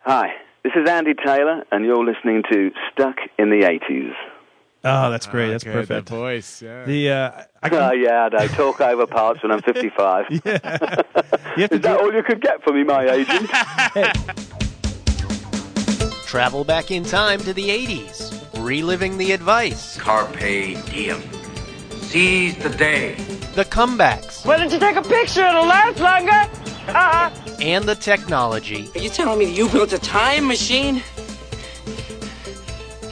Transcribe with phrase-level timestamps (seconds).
[0.00, 0.32] Hi,
[0.64, 4.14] this is Andy Taylor, and you're listening to Stuck in the 80s.
[4.82, 5.50] Oh, that's great.
[5.50, 6.08] That's Good, perfect.
[6.08, 6.62] That voice.
[6.62, 6.84] Yeah.
[6.86, 7.30] The uh,
[7.62, 10.24] I Uh, can, yeah, I talk over parts when I'm 55.
[10.30, 13.50] you have to Is that all you could get for me, my agent?
[16.26, 21.20] Travel back in time to the 80s, reliving the advice, Carpe diem.
[22.00, 23.16] Seize the day.
[23.54, 25.44] the comebacks, Why don't you take a picture?
[25.46, 26.48] It'll last longer.
[27.60, 28.90] And the technology.
[28.94, 31.02] Are you telling me that you built a time machine?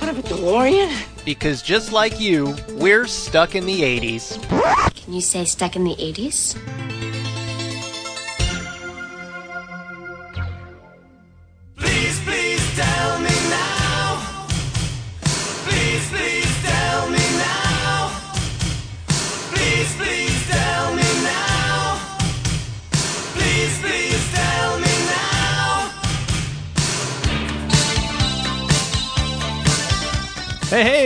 [0.00, 0.91] Out of a DeLorean?
[1.24, 4.41] Because just like you, we're stuck in the 80s.
[5.05, 6.56] Can you say stuck in the 80s?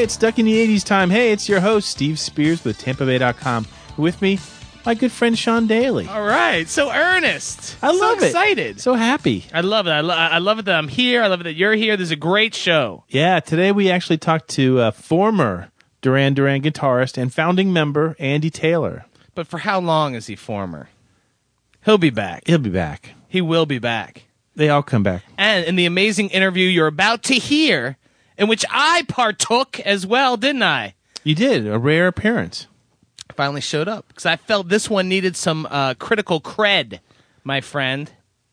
[0.03, 1.11] Hey, it's Stuck in the 80s time.
[1.11, 3.69] Hey, it's your host, Steve Spears with TampaBay.com.
[3.97, 4.41] With me,
[4.84, 6.08] my good friend Sean Daly.
[6.08, 6.69] All right.
[6.69, 7.77] So earnest.
[7.81, 8.28] I love so it.
[8.30, 8.80] Excited.
[8.80, 9.45] So happy.
[9.55, 9.91] I love it.
[9.91, 11.23] I, lo- I love it that I'm here.
[11.23, 11.97] I love it that you're here.
[11.97, 13.05] This is a great show.
[13.11, 18.50] Yeah, today we actually talked to uh, former Duran Duran guitarist and founding member Andy
[18.50, 19.05] Taylor.
[19.36, 20.89] But for how long is he former?
[21.84, 22.42] He'll be back.
[22.47, 23.14] He'll be back.
[23.28, 24.25] He will be back.
[24.56, 25.23] They all come back.
[25.39, 27.98] And in the amazing interview you're about to hear,
[28.38, 30.94] in which I partook as well, didn't I?
[31.25, 32.66] You did a rare appearance.
[33.36, 37.00] Finally showed up because I felt this one needed some uh, critical cred,
[37.44, 38.11] my friend.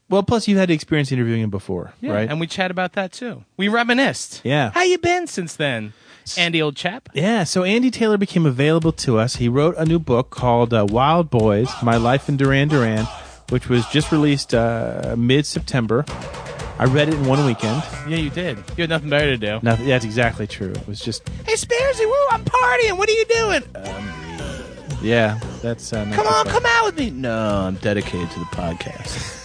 [0.09, 2.30] Well, plus you've had the experience interviewing him before, right?
[2.30, 3.44] And we chat about that too.
[3.58, 4.41] We reminisced.
[4.44, 4.71] Yeah.
[4.71, 5.93] How you been since then,
[6.38, 7.09] Andy, old chap?
[7.14, 9.36] Yeah, so Andy Taylor became available to us.
[9.36, 13.05] He wrote a new book called uh, Wild Boys My Life in Duran Duran,
[13.49, 16.05] which was just released uh, mid September.
[16.80, 17.83] I read it in one weekend.
[18.08, 18.58] Yeah, you did.
[18.77, 19.59] You had nothing better to do.
[19.61, 20.72] Nothing, that's exactly true.
[20.72, 22.97] It was just, Hey, Spearsy, woo, I'm partying.
[22.97, 23.63] What are you doing?
[25.02, 25.92] yeah, that's.
[25.92, 27.09] Uh, come on, come out with me.
[27.09, 29.36] No, I'm dedicated to the podcast.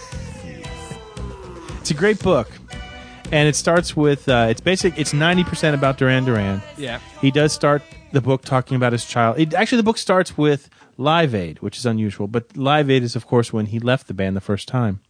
[1.81, 2.49] It's a great book.
[3.31, 6.61] And it starts with, uh, it's basic, it's 90% about Duran Duran.
[6.77, 6.99] Yeah.
[7.21, 9.39] He does start the book talking about his child.
[9.39, 12.27] It, actually, the book starts with Live Aid, which is unusual.
[12.27, 15.01] But Live Aid is, of course, when he left the band the first time.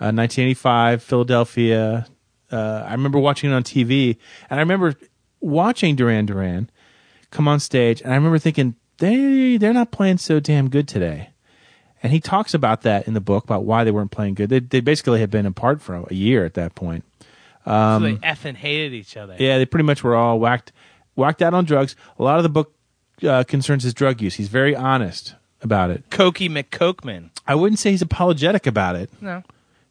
[0.00, 2.06] Uh, 1985, Philadelphia.
[2.50, 4.16] Uh, I remember watching it on TV,
[4.50, 4.94] and I remember
[5.40, 6.70] watching Duran Duran
[7.30, 11.30] come on stage, and I remember thinking they they're not playing so damn good today.
[12.02, 14.50] And he talks about that in the book about why they weren't playing good.
[14.50, 17.04] They, they basically had been apart for a year at that point.
[17.64, 19.36] so they effing hated each other.
[19.38, 20.72] Yeah, they pretty much were all whacked
[21.14, 21.94] whacked out on drugs.
[22.18, 22.74] A lot of the book
[23.22, 24.34] uh, concerns his drug use.
[24.34, 26.10] He's very honest about it.
[26.10, 27.30] Cokey McCokeman.
[27.46, 29.10] I wouldn't say he's apologetic about it.
[29.20, 29.42] No.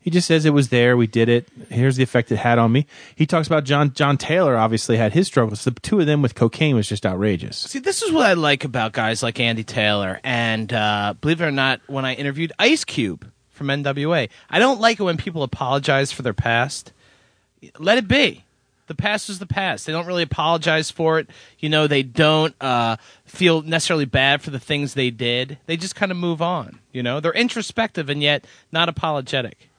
[0.02, 0.98] He just says it was there.
[0.98, 1.48] We did it.
[1.70, 2.88] Here's the effect it had on me.
[3.16, 4.58] He talks about John John Taylor.
[4.58, 5.64] Obviously, had his struggles.
[5.64, 7.58] The two of them with cocaine was just outrageous.
[7.58, 10.20] See, this is what I like about guys like Andy Taylor.
[10.24, 14.82] And uh, believe it or not, when I interviewed Ice Cube from NWA, I don't
[14.82, 16.94] like it when people apologize for their past.
[17.78, 18.44] Let it be.
[18.88, 19.86] The past is the past.
[19.86, 21.30] They don't really apologize for it.
[21.60, 25.60] You know, they don't uh, feel necessarily bad for the things they did.
[25.68, 26.80] They just kind of move on.
[26.92, 29.70] You know, they're introspective and yet not apologetic.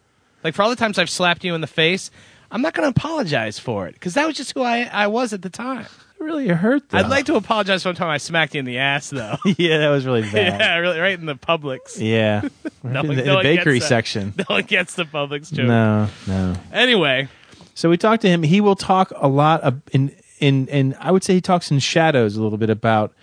[0.44, 2.10] Like for all the times I've slapped you in the face,
[2.50, 5.32] I'm not going to apologize for it because that was just who I, I was
[5.32, 5.86] at the time.
[6.20, 6.88] It really hurt.
[6.90, 6.98] Though.
[6.98, 9.36] I'd like to apologize for one time I smacked you in the ass, though.
[9.56, 10.60] yeah, that was really bad.
[10.60, 11.98] yeah, really, right in the Publix.
[11.98, 12.42] Yeah,
[12.82, 14.34] No in one- the, no the bakery section.
[14.38, 15.66] No one gets the Publix joke.
[15.66, 16.54] No, no.
[16.72, 17.28] Anyway,
[17.74, 18.42] So we talked to him.
[18.42, 20.94] He will talk a lot of, in in in.
[21.00, 23.14] I would say he talks in shadows a little bit about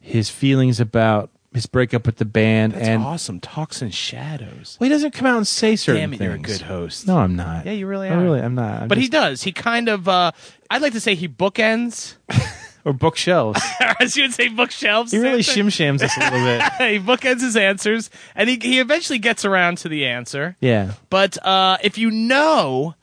[0.00, 3.40] his feelings about his breakup with the band, that's and awesome.
[3.40, 4.76] Talks in shadows.
[4.80, 6.26] well, he doesn't come out and say certain Damn it, things.
[6.28, 7.06] you're a good host.
[7.06, 7.66] No, I'm not.
[7.66, 8.22] Yeah, you really I are.
[8.22, 8.82] really, I'm not.
[8.82, 9.42] I'm but he just- does.
[9.42, 10.08] He kind of.
[10.08, 10.32] Uh,
[10.70, 12.14] I'd like to say he bookends,
[12.84, 13.60] or bookshelves.
[13.98, 15.10] as you would say, bookshelves.
[15.12, 16.62] he really shim shams us a little bit.
[16.92, 20.56] he bookends his answers, and he he eventually gets around to the answer.
[20.60, 22.94] Yeah, But uh, if you know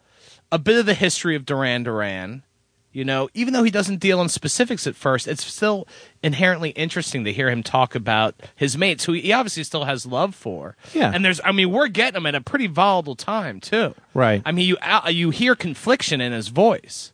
[0.51, 2.43] a bit of the history of Duran Duran,
[2.97, 5.87] you know, even though he doesn't deal in specifics at first, it's still
[6.23, 10.33] inherently interesting to hear him talk about his mates, who he obviously still has love
[10.33, 10.75] for.
[10.95, 11.11] Yeah.
[11.13, 13.93] and there's, I mean, we're getting him at a pretty volatile time too.
[14.15, 14.41] Right.
[14.43, 17.13] I mean, you uh, you hear confliction in his voice.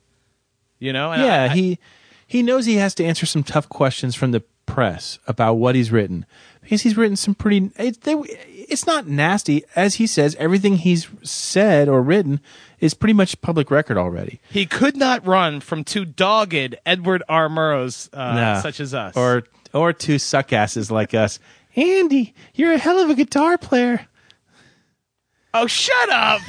[0.80, 1.12] You know.
[1.12, 1.44] And yeah.
[1.44, 1.80] I- he
[2.26, 4.42] he knows he has to answer some tough questions from the
[4.74, 6.26] press about what he's written
[6.62, 7.70] because he's written some pretty.
[7.78, 10.36] It, they, it's not nasty, as he says.
[10.40, 12.40] Everything he's said or written
[12.80, 14.42] is pretty much public record already.
[14.50, 17.50] he could not run from two dogged Edward R.
[17.50, 19.16] Murrows uh, such as us.
[19.16, 19.44] or
[19.74, 21.38] or two suckasses like us.
[21.76, 24.08] Andy, you're a hell of a guitar player.
[25.54, 26.42] oh, shut up.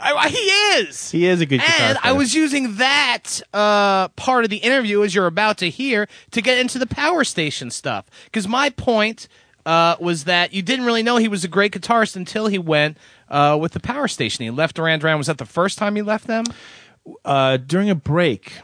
[0.00, 1.10] I, he is.
[1.10, 5.14] He is a good And I was using that uh, part of the interview, as
[5.14, 8.06] you're about to hear, to get into the power station stuff.
[8.26, 9.26] Because my point
[9.66, 12.96] uh, was that you didn't really know he was a great guitarist until he went
[13.28, 14.44] uh, with the power station.
[14.44, 15.18] He left Duran Duran.
[15.18, 16.44] Was that the first time he left them?
[17.24, 18.60] uh, during a break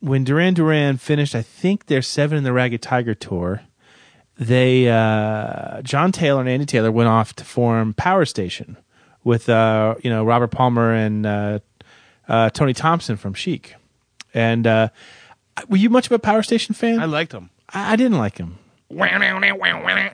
[0.00, 3.62] when Duran Duran finished, I think their Seven and the Ragged Tiger tour.
[4.36, 8.76] They uh, John Taylor and Andy Taylor went off to form Power Station
[9.24, 11.58] with uh, you know Robert Palmer and uh,
[12.28, 13.74] uh, Tony Thompson from Chic.
[14.32, 14.88] And uh,
[15.68, 17.00] were you much of a Power Station fan?
[17.00, 17.50] I liked him.
[17.70, 18.58] I, I didn't like him.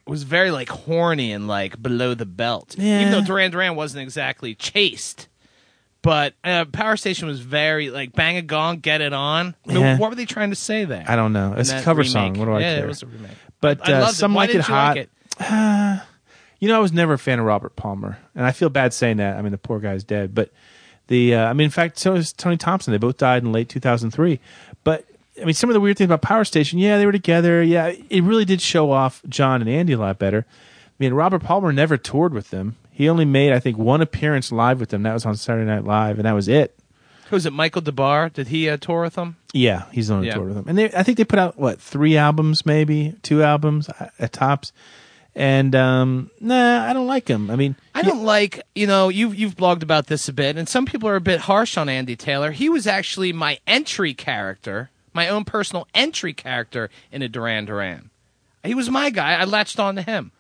[0.07, 2.77] It was very like horny and like below the belt.
[2.79, 3.01] Yeah.
[3.01, 5.29] Even though Duran Duran wasn't exactly chaste.
[6.03, 9.55] But uh, Power Station was very like bang a gong, get it on.
[9.67, 9.99] I mean, Yeah.
[9.99, 11.05] What were they trying to say there?
[11.07, 11.55] I don't know.
[11.59, 12.13] It's a that cover remake?
[12.13, 12.39] song.
[12.39, 12.71] What do I care?
[12.71, 12.85] yeah, care?
[12.85, 13.37] it was a remake.
[13.61, 14.17] But I uh, loved it.
[14.17, 14.97] some Why like it didn't you hot.
[14.97, 15.09] like
[15.41, 16.03] it?
[16.61, 19.17] You know, I was never a fan of Robert Palmer, and I feel bad saying
[19.17, 19.37] that.
[19.37, 20.51] I mean, the poor guy's dead, but
[21.09, 22.93] the uh, I mean, in fact, so is Tony Thompson.
[22.93, 24.39] They both died in late 2003.
[24.85, 25.05] But
[25.41, 27.63] I mean, some of the weird things about Power Station, yeah, they were together.
[27.63, 30.45] Yeah, it really did show off John and Andy a lot better.
[30.47, 32.77] I mean, Robert Palmer never toured with them.
[32.91, 35.03] He only made, I think, one appearance live with them.
[35.05, 36.79] That was on Saturday Night Live, and that was it.
[37.31, 37.55] Who was it?
[37.55, 38.33] Michael Des Barres?
[38.35, 39.37] Did he uh, tour with them?
[39.55, 40.35] Yeah, he's on Yeah.
[40.35, 40.65] toured with them.
[40.69, 44.35] And they, I think they put out what three albums, maybe two albums uh, at
[44.35, 44.73] tops.
[45.35, 47.51] And um, nah, I don't like him.
[47.51, 50.69] I mean, I don't like, you know, you've you've blogged about this a bit, and
[50.69, 52.51] some people are a bit harsh on Andy Taylor.
[52.51, 58.11] He was actually my entry character, my own personal entry character in a Duran Duran.
[58.65, 59.35] He was my guy.
[59.35, 60.33] I latched on to him.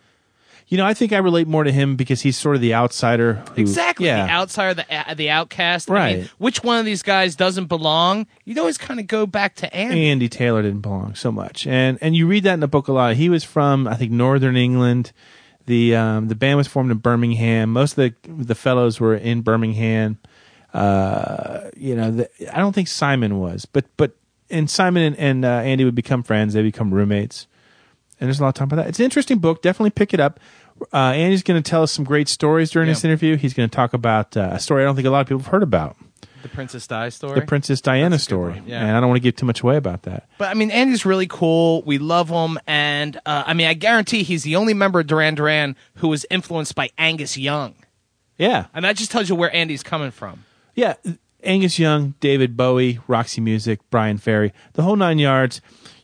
[0.70, 3.42] You know, I think I relate more to him because he's sort of the outsider.
[3.54, 4.06] Who, Exactly.
[4.06, 4.24] Yeah.
[4.26, 5.90] The outsider, the uh, the outcast.
[5.90, 6.18] I Right.
[6.20, 8.26] mean, which one of these guys doesn't belong?
[8.44, 10.06] You'd always kind of go back to Andy.
[10.08, 12.92] Andy Taylor didn't belong so much, and and you read that in the book a
[12.92, 13.16] lot.
[13.16, 15.10] He was from I think Northern England.
[15.66, 17.72] The um, the band was formed in Birmingham.
[17.72, 20.18] Most of the the fellows were in Birmingham.
[20.72, 24.12] Uh, you know, the, I don't think Simon was, but but
[24.50, 26.54] and Simon and, and uh, Andy would become friends.
[26.54, 27.46] They become roommates,
[28.20, 28.88] and there's a lot of talk about that.
[28.88, 29.62] It's an interesting book.
[29.62, 30.38] Definitely pick it up.
[30.92, 32.94] Uh, Andy's going to tell us some great stories during Yeah.
[32.94, 33.36] this interview.
[33.36, 35.40] He's going to talk about uh, a story I don't think a lot of people
[35.40, 35.96] have heard about.
[36.42, 37.38] The Princess Di story.
[37.38, 38.62] the Princess Diana That's a good story.
[38.66, 38.80] yeah.
[38.86, 40.26] And I don't want to give too much away about that.
[40.38, 41.82] But I mean, Andy's really cool.
[41.82, 45.34] We love him, and uh, I mean, I guarantee he's the only member of Duran
[45.34, 47.74] Duran who was influenced by Angus Young,
[48.38, 48.66] Yeah.
[48.72, 50.44] and that just tells you where Andy's coming from.
[50.74, 50.94] Yeah.
[51.42, 55.60] Angus Young, David Bowie, Roxy Music, Bryan Ferry, the whole nine yards.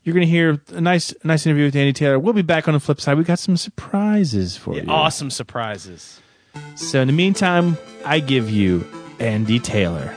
[0.07, 2.17] You're going to hear a nice, nice interview with Andy Taylor.
[2.17, 3.19] We'll be back on the flip side.
[3.19, 4.85] We got some surprises for you.
[4.87, 6.21] Awesome surprises.
[6.77, 8.87] So in the meantime, I give you
[9.19, 10.15] Andy Taylor.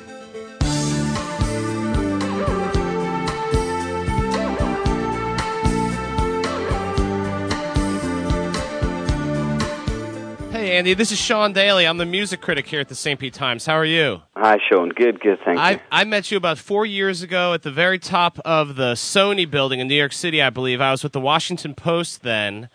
[10.70, 11.88] Andy, this is Sean Daly.
[11.88, 13.20] I'm the music critic here at the St.
[13.20, 13.66] Pete Times.
[13.66, 14.22] How are you?
[14.36, 14.90] Hi, Sean.
[14.90, 15.40] Good, good.
[15.44, 15.64] Thank you.
[15.64, 19.50] I, I met you about four years ago at the very top of the Sony
[19.50, 20.80] building in New York City, I believe.
[20.80, 22.70] I was with the Washington Post then,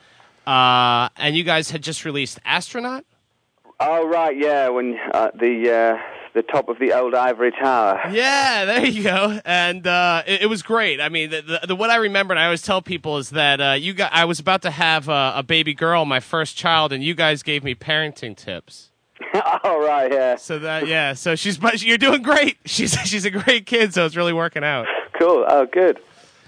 [0.44, 3.04] uh, and you guys had just released Astronaut?
[3.78, 4.70] Oh, right, yeah.
[4.70, 8.00] When uh, the uh, the top of the old ivory tower.
[8.10, 9.40] Yeah, there you go.
[9.44, 11.00] And uh, it, it was great.
[11.00, 13.60] I mean, the, the, the what I remember, and I always tell people, is that
[13.60, 14.12] uh, you got.
[14.12, 17.42] I was about to have a, a baby girl, my first child, and you guys
[17.42, 18.90] gave me parenting tips.
[19.64, 20.36] All right, yeah.
[20.36, 22.58] So that yeah, so she's but you're doing great.
[22.66, 24.86] She's she's a great kid, so it's really working out.
[25.18, 25.44] Cool.
[25.48, 26.00] Oh, good.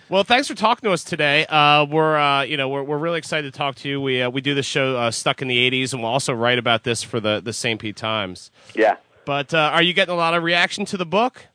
[0.09, 1.47] Well, thanks for talking to us today.
[1.47, 4.01] Uh, we're uh, you know we're we're really excited to talk to you.
[4.01, 6.59] We uh, we do the show uh, Stuck in the '80s, and we'll also write
[6.59, 7.81] about this for the the St.
[7.81, 8.51] Pete Times.
[8.75, 8.97] Yeah.
[9.27, 11.49] But uh, are you getting a lot of reaction to the book?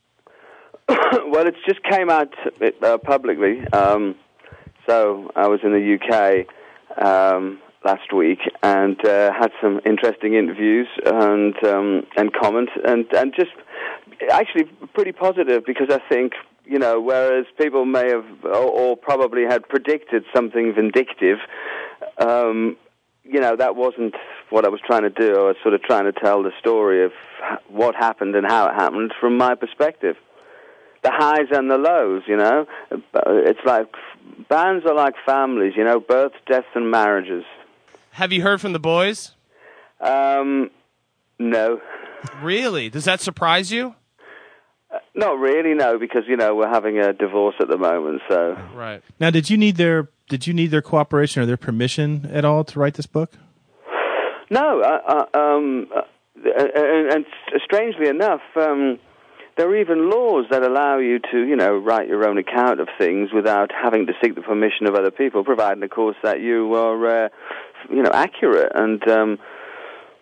[0.90, 2.28] well, it just came out
[2.84, 3.66] uh, publicly.
[3.72, 4.16] Um,
[4.88, 10.88] so I was in the UK um, last week and uh, had some interesting interviews
[11.06, 13.52] and um, and comments and and just
[14.30, 16.34] actually pretty positive because I think
[16.66, 21.38] you know whereas people may have or, or probably had predicted something vindictive.
[22.18, 22.76] Um,
[23.24, 24.16] you know, that wasn't
[24.50, 25.36] what I was trying to do.
[25.36, 27.12] I was sort of trying to tell the story of
[27.68, 30.16] what happened and how it happened from my perspective.
[31.04, 32.66] The highs and the lows, you know.
[32.92, 32.98] Uh,
[33.28, 33.88] It's like
[34.50, 37.44] bands are like families, you know, births, deaths, and marriages.
[38.12, 39.32] Have you heard from the boys?
[40.00, 40.70] Um,
[41.40, 41.80] no,
[42.42, 42.90] Really?
[42.90, 43.96] Does that surprise you?
[45.14, 49.02] Not really, no, because you know we're having a divorce at the moment, so Right.
[49.20, 52.64] Now, did you need their did you need their cooperation or their permission at all
[52.64, 53.34] to write this book?
[54.50, 56.02] No, uh, uh, um, uh,
[56.36, 57.26] and, and
[57.64, 59.00] strangely enough, um,
[59.58, 62.88] there are even laws that allow you to, you know, write your own account of
[62.98, 66.74] things without having to seek the permission of other people, providing, of course, that you
[66.76, 67.30] are, uh,
[67.90, 68.72] you know, accurate.
[68.76, 69.40] And um,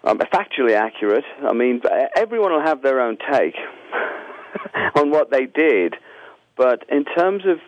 [0.03, 1.25] um, factually accurate.
[1.43, 1.81] I mean,
[2.15, 3.55] everyone will have their own take
[4.96, 5.96] on what they did,
[6.56, 7.60] but in terms of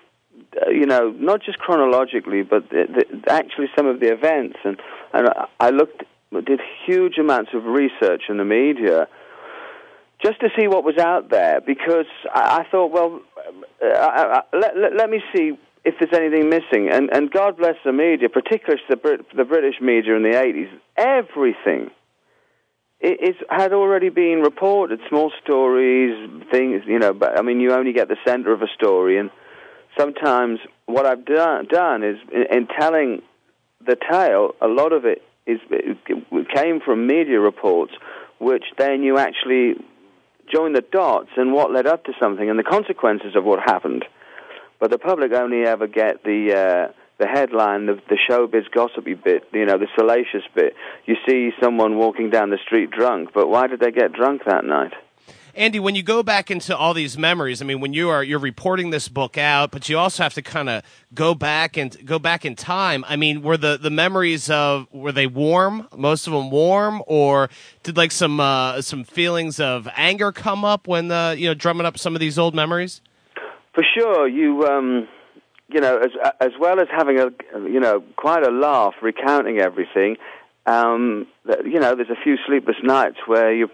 [0.55, 4.77] uh, you know, not just chronologically, but the, the, actually some of the events, and
[5.13, 6.03] and I looked,
[6.45, 9.07] did huge amounts of research in the media
[10.23, 13.21] just to see what was out there because I, I thought, well,
[13.83, 16.89] uh, I, I, let, let, let me see if there's anything missing.
[16.91, 20.69] And, and God bless the media, particularly the, Brit, the British media in the 80s,
[20.95, 21.89] everything
[23.01, 27.93] it, had already been reported, small stories, things, you know, but I mean, you only
[27.93, 29.17] get the center of a story.
[29.17, 29.31] And
[29.97, 33.21] sometimes what I've done, done is, in, in telling
[33.85, 35.97] the tale, a lot of it is it
[36.53, 37.93] came from media reports,
[38.39, 39.75] which then you actually
[40.53, 44.05] join the dots and what led up to something and the consequences of what happened.
[44.79, 49.43] But the public only ever get the uh, the headline, the, the showbiz gossipy bit,
[49.53, 50.73] you know, the salacious bit.
[51.05, 54.65] You see someone walking down the street drunk, but why did they get drunk that
[54.65, 54.93] night?
[55.53, 58.39] Andy, when you go back into all these memories, I mean, when you are you're
[58.39, 60.81] reporting this book out, but you also have to kind of
[61.13, 63.03] go back and go back in time.
[63.07, 65.89] I mean, were the, the memories of were they warm?
[65.95, 67.49] Most of them warm, or
[67.83, 71.85] did like some uh, some feelings of anger come up when uh, you know drumming
[71.85, 73.01] up some of these old memories?
[73.73, 75.07] For sure, you um,
[75.73, 77.29] you know as as well as having a
[77.69, 80.17] you know quite a laugh recounting everything.
[80.65, 81.27] Um,
[81.65, 83.69] you know, there's a few sleepless nights where you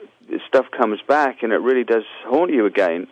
[0.47, 3.07] stuff comes back and it really does haunt you again,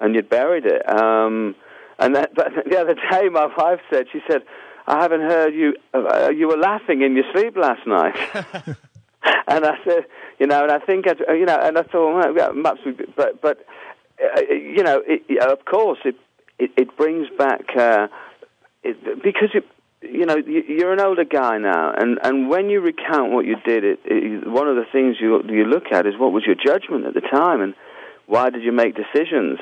[0.00, 0.88] and you'd buried it.
[0.88, 1.54] Um,
[1.98, 4.42] and that, but the other day, my wife said, she said,
[4.86, 5.74] "I haven't heard you.
[5.94, 8.16] Uh, you were laughing in your sleep last night."
[9.48, 10.06] and I said,
[10.38, 13.40] you know, and I think, I, you know, and I thought, well, perhaps, we, but,
[13.40, 13.66] but,
[14.22, 16.16] uh, you know, it, of course, it,
[16.60, 18.08] it, it brings back uh,
[18.82, 19.64] it, because it,
[20.02, 23.84] you know, you're an older guy now, and, and when you recount what you did,
[23.84, 27.04] it, it, one of the things you you look at is what was your judgment
[27.06, 27.74] at the time, and
[28.26, 29.58] why did you make decisions?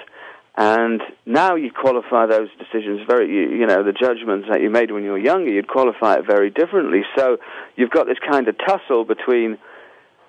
[0.57, 4.91] And now you qualify those decisions very, you, you know, the judgments that you made
[4.91, 7.03] when you were younger, you'd qualify it very differently.
[7.17, 7.39] So
[7.77, 9.59] you've got this kind of tussle between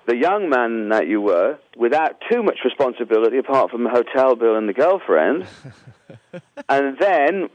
[0.06, 4.56] the young man that you were, without too much responsibility apart from the hotel bill
[4.56, 5.46] and the girlfriend,
[6.68, 7.48] and then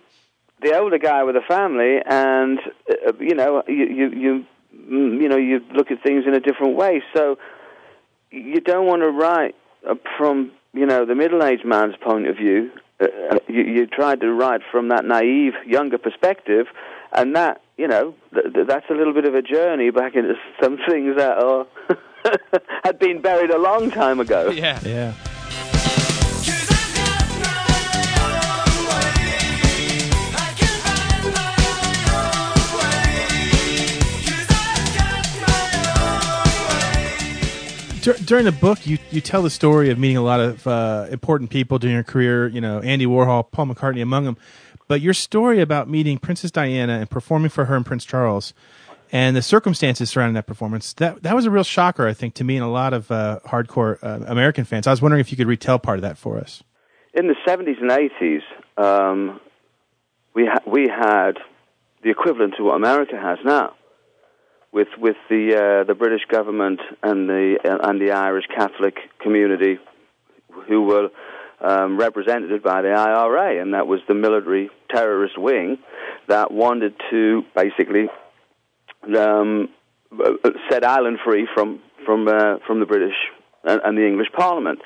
[0.61, 2.59] the older guy with a family, and
[2.89, 6.39] uh, you know, you, you you mm, you know, you look at things in a
[6.39, 7.03] different way.
[7.13, 7.37] So
[8.31, 9.55] you don't want to write
[9.87, 12.71] uh, from you know the middle-aged man's point of view.
[12.99, 16.67] Uh, you, you try to write from that naive younger perspective,
[17.11, 20.35] and that you know th- th- that's a little bit of a journey back into
[20.61, 21.67] some things that are
[22.83, 24.49] had been buried a long time ago.
[24.55, 25.13] Yeah, yeah.
[38.25, 41.49] During the book, you, you tell the story of meeting a lot of uh, important
[41.49, 42.47] people during your career.
[42.47, 44.37] You know, Andy Warhol, Paul McCartney among them.
[44.87, 48.53] But your story about meeting Princess Diana and performing for her and Prince Charles,
[49.15, 52.43] and the circumstances surrounding that performance, that that was a real shocker, I think, to
[52.43, 54.87] me and a lot of uh, hardcore uh, American fans.
[54.87, 56.63] I was wondering if you could retell part of that for us.
[57.13, 58.41] In the 70s and 80s,
[58.77, 59.39] um,
[60.33, 61.37] we ha- we had
[62.03, 63.75] the equivalent to what America has now
[64.73, 69.79] with with the uh, the British government and the uh, and the Irish Catholic community,
[70.67, 71.07] who were
[71.61, 75.77] um, represented by the IRA, and that was the military terrorist wing
[76.27, 78.09] that wanted to basically
[79.15, 79.69] um,
[80.11, 83.15] uh, set Ireland free from from uh, from the British
[83.63, 84.79] and, and, the English Parliament.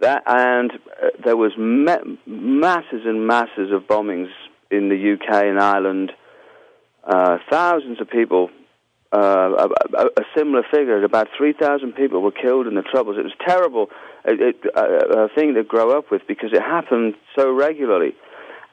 [0.00, 4.28] That and uh, there was ma- masses and masses of bombings
[4.70, 6.12] in the UK and Ireland.
[7.04, 8.50] Uh, thousands of people
[9.12, 11.02] uh, a, a, similar figure.
[11.02, 13.16] About 3,000 people were killed in the Troubles.
[13.18, 13.88] It was terrible,
[14.24, 18.14] it, it, a, a thing to grow up with because it happened so regularly.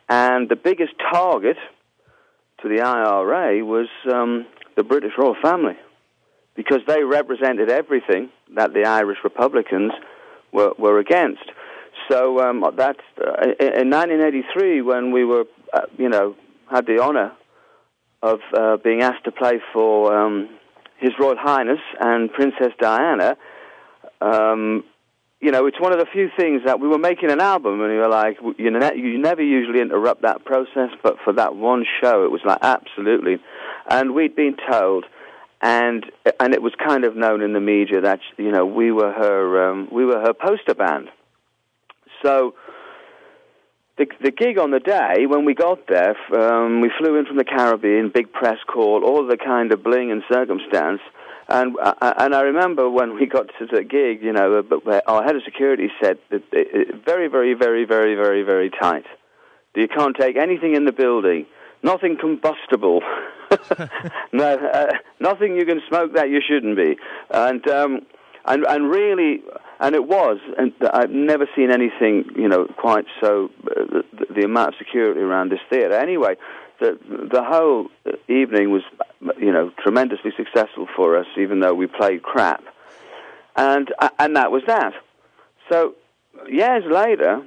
[0.10, 1.58] And the biggest target
[2.62, 4.46] to the IRA was um,
[4.78, 5.76] the British royal family
[6.56, 9.92] because they represented everything that the Irish Republicans
[10.54, 11.44] were, were against.
[12.10, 16.36] So um, that's uh, in 1983 when we were, uh, you know,
[16.72, 17.34] had the honor
[18.22, 20.50] of uh, being asked to play for um,
[20.98, 23.36] His Royal Highness and Princess Diana.
[24.22, 24.84] Um,
[25.40, 27.92] you know, it's one of the few things that we were making an album, and
[27.92, 31.86] we were like, you know, you never usually interrupt that process, but for that one
[32.02, 33.38] show, it was like absolutely.
[33.88, 35.06] And we'd been told,
[35.62, 36.06] and
[36.40, 39.70] and it was kind of known in the media that you know we were her
[39.70, 41.10] um, we were her poster band.
[42.24, 42.56] So
[43.98, 47.38] the, the gig on the day when we got there, um, we flew in from
[47.38, 51.02] the Caribbean, big press call, all the kind of bling and circumstance,
[51.50, 54.64] And uh, and I remember when we got to the gig, you know,
[55.08, 59.06] our head of security said that it, very, very, very, very, very, very tight.
[59.74, 61.46] You can't take anything in the building,
[61.84, 63.02] nothing combustible,
[64.34, 66.98] no, uh, nothing you can smoke that you shouldn't be,
[67.30, 68.02] and um,
[68.46, 69.44] and and really,
[69.80, 73.52] and it was, and I've never seen anything, you know, quite so.
[73.66, 75.94] Uh, the, the amount of security around this theatre.
[75.94, 76.36] Anyway,
[76.80, 76.98] the
[77.32, 77.88] the whole
[78.28, 78.84] evening was,
[79.22, 82.64] you know, tremendously successful for us, even though we played crap,
[83.56, 84.94] and uh, and that was that.
[85.72, 85.96] So
[86.50, 87.42] years later,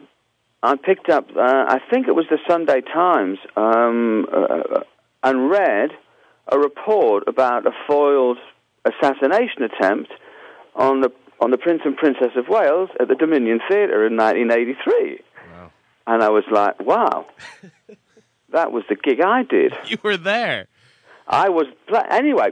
[0.63, 4.81] I picked up, uh, I think it was the Sunday Times, um, uh,
[5.23, 5.91] and read
[6.49, 8.39] a report about a foiled
[8.85, 10.11] assassination attempt
[10.75, 15.21] on the on the Prince and Princess of Wales at the Dominion Theatre in 1983.
[16.07, 17.27] And I was like, wow,
[18.51, 19.73] that was the gig I did.
[19.87, 20.67] You were there.
[21.31, 21.67] I was
[22.11, 22.51] anyway.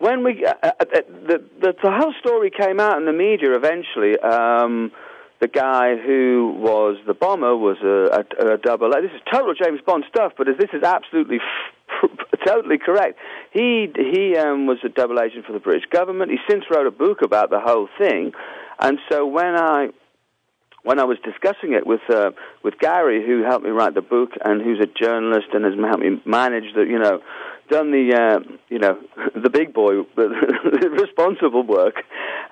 [0.00, 4.18] When we uh, uh, the, the the whole story came out in the media eventually.
[4.18, 4.92] Um,
[5.40, 8.90] the guy who was the bomber was a, a, a double.
[8.90, 11.38] This is total James Bond stuff, but this is absolutely
[12.46, 13.18] totally correct.
[13.52, 16.30] He he um, was a double agent for the British government.
[16.30, 18.32] He since wrote a book about the whole thing,
[18.78, 19.88] and so when I
[20.82, 22.30] when I was discussing it with uh,
[22.62, 26.00] with Gary, who helped me write the book and who's a journalist and has helped
[26.02, 27.20] me manage the you know
[27.70, 28.98] done the uh, you know
[29.42, 32.02] the big boy the responsible work.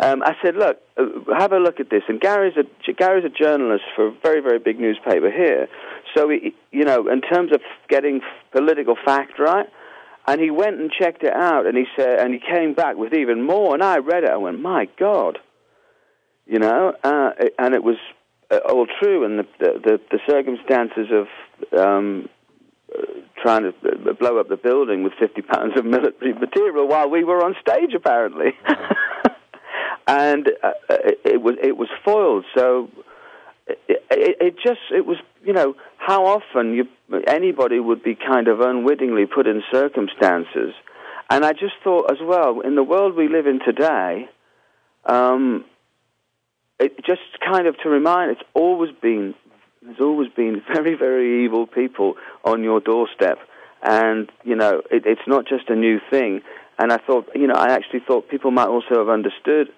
[0.01, 2.03] Um, I said, look, uh, have a look at this.
[2.09, 5.69] And Gary's a Gary's a journalist for a very very big newspaper here.
[6.17, 8.21] So he, you know, in terms of getting
[8.53, 9.67] political fact right.
[10.27, 13.15] And he went and checked it out, and he said, and he came back with
[13.15, 13.73] even more.
[13.73, 15.39] And I read it, I went, my God,
[16.45, 17.97] you know, uh, and it was
[18.51, 22.29] uh, all true, and the the, the circumstances of um,
[23.43, 27.25] trying to uh, blow up the building with 50 pounds of military material while we
[27.25, 28.53] were on stage, apparently.
[30.07, 32.45] and uh, it, it was it was foiled.
[32.57, 32.91] So
[33.67, 36.89] it, it, it just it was you know how often you
[37.27, 40.75] anybody would be kind of unwittingly put in circumstances,
[41.31, 44.29] and I just thought as well in the world we live in today.
[45.05, 45.65] Um,
[46.81, 49.35] it just kind of to remind it's always been
[49.89, 53.39] there's always been very very evil people on your doorstep.
[53.83, 56.43] And you know it, it's not just a new thing.
[56.79, 59.69] And i thought you know i actually thought people might also have understood.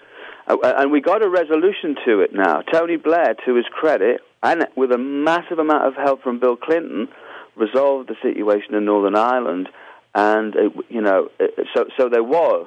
[0.46, 2.62] Uh, and we got a resolution to it now.
[2.72, 7.08] Tony blair to his credit and with a massive amount of help from bill clinton
[7.56, 9.68] resolved the situation in northern ireland.
[10.14, 12.66] And it, you know it, so so there was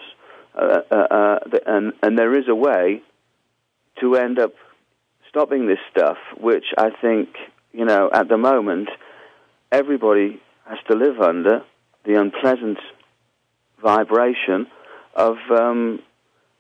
[0.55, 3.01] uh, uh, uh, and and there is a way
[3.99, 4.53] to end up
[5.33, 7.29] stopping this stuff, which I think,
[7.71, 8.87] you know, at the moment,
[9.71, 11.63] everybody has to live under
[12.05, 12.77] the unpleasant
[13.81, 14.67] vibration
[15.15, 15.99] of um,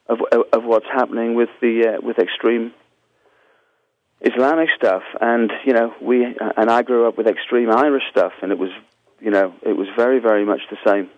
[0.07, 0.19] of,
[0.51, 2.73] of what's happening with the uh, with extreme
[4.21, 8.51] Islamic stuff, and you know, we and I grew up with extreme Irish stuff, and
[8.51, 8.71] it was,
[9.21, 11.09] you know, it was very, very much the same.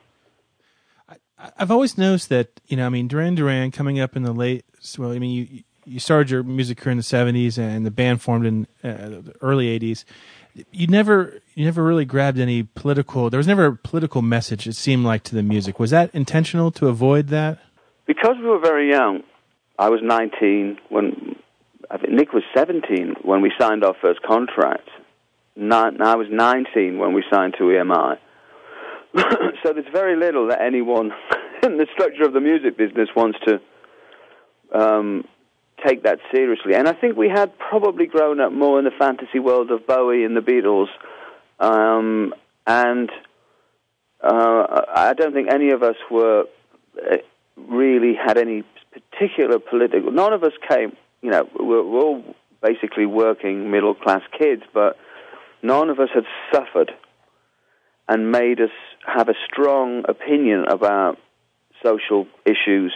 [1.57, 4.65] I've always noticed that you know, I mean, Duran Duran coming up in the late,
[4.97, 8.21] well, I mean, you you started your music career in the '70s, and the band
[8.21, 10.03] formed in uh, the early '80s.
[10.71, 13.29] You never, you never really grabbed any political.
[13.29, 14.67] There was never a political message.
[14.67, 15.79] It seemed like to the music.
[15.79, 17.59] Was that intentional to avoid that?
[18.07, 19.23] Because we were very young.
[19.77, 21.35] I was 19 when
[21.89, 24.87] I think Nick was 17 when we signed our first contract.
[25.55, 28.17] Nine, I was 19 when we signed to EMI.
[29.63, 31.11] so there's very little that anyone
[31.63, 33.59] in the structure of the music business wants to
[34.77, 35.23] um,
[35.85, 36.73] take that seriously.
[36.75, 40.23] And I think we had probably grown up more in the fantasy world of Bowie
[40.23, 40.87] and the Beatles.
[41.59, 42.33] Um,
[42.67, 43.09] and
[44.21, 46.45] uh, I don't think any of us were
[46.97, 47.17] uh,
[47.57, 50.11] really had any particular political.
[50.11, 54.97] None of us came, you know, we're, we're all basically working middle class kids, but
[55.61, 56.91] none of us had suffered
[58.07, 58.71] and made us
[59.05, 61.17] have a strong opinion about
[61.83, 62.93] social issues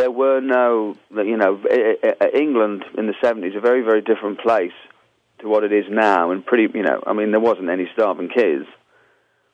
[0.00, 4.00] there were no, you know, eh, eh, eh, England in the 70s, a very, very
[4.00, 4.72] different place
[5.40, 8.30] to what it is now, and pretty, you know, I mean, there wasn't any starving
[8.30, 8.64] kids.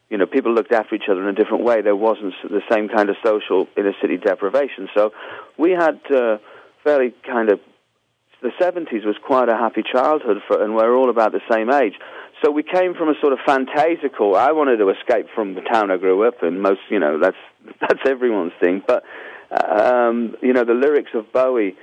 [0.08, 1.82] You know, people looked after each other in a different way.
[1.82, 4.88] There wasn't the same kind of social inner city deprivation.
[4.96, 5.12] So
[5.58, 6.38] we had uh,
[6.84, 7.58] fairly kind of,
[8.40, 11.94] the 70s was quite a happy childhood, for, and we're all about the same age.
[12.44, 14.36] So we came from a sort of fantastical.
[14.36, 16.60] I wanted to escape from the town I grew up in.
[16.60, 17.36] Most, you know, that's
[17.80, 18.82] that's everyone's thing.
[18.86, 19.02] But
[19.64, 21.76] um, you know, the lyrics of Bowie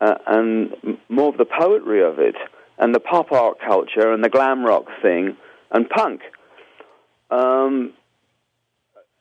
[0.00, 2.36] uh, and more of the poetry of it,
[2.78, 5.36] and the pop art culture and the glam rock thing
[5.70, 6.20] and punk.
[7.30, 7.92] Um,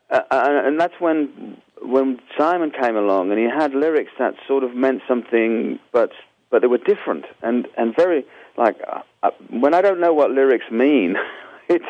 [0.09, 5.01] and that's when when Simon came along and he had lyrics that sort of meant
[5.07, 6.11] something, but
[6.49, 8.25] but they were different and and very
[8.57, 11.15] like uh, uh, when I don't know what lyrics mean,
[11.69, 11.81] it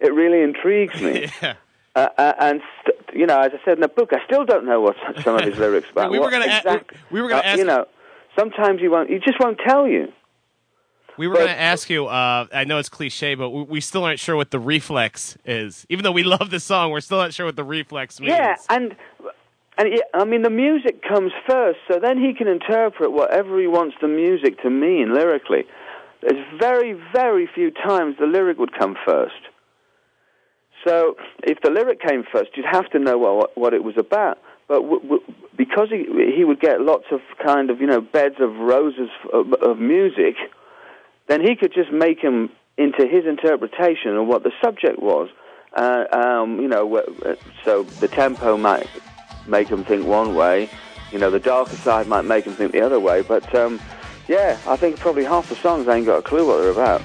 [0.00, 1.30] it really intrigues me.
[1.42, 1.54] yeah.
[1.94, 4.64] Uh, uh, and st- you know, as I said in the book, I still don't
[4.64, 6.10] know what some of his lyrics about.
[6.10, 7.86] We were gonna a- exact- we were gonna uh, ask- You know,
[8.38, 9.10] sometimes he won't.
[9.10, 10.12] He just won't tell you.
[11.18, 12.06] We were going to ask you.
[12.06, 15.86] Uh, I know it's cliche, but we, we still aren't sure what the reflex is.
[15.90, 18.30] Even though we love the song, we're still not sure what the reflex means.
[18.32, 18.96] Yeah, and
[19.76, 23.66] and yeah, I mean the music comes first, so then he can interpret whatever he
[23.66, 25.64] wants the music to mean lyrically.
[26.22, 29.34] There's very, very few times the lyric would come first.
[30.86, 34.38] So if the lyric came first, you'd have to know what what it was about.
[34.68, 35.22] But w- w-
[35.56, 39.52] because he he would get lots of kind of you know beds of roses of,
[39.54, 40.36] of music,
[41.28, 45.28] then he could just make him into his interpretation of what the subject was.
[45.74, 48.86] Uh, um, you know, uh, so the tempo might
[49.46, 50.68] make him think one way.
[51.10, 53.22] You know, the darker side might make him think the other way.
[53.22, 53.80] But um,
[54.28, 57.02] yeah, I think probably half the songs ain't got a clue what they're about.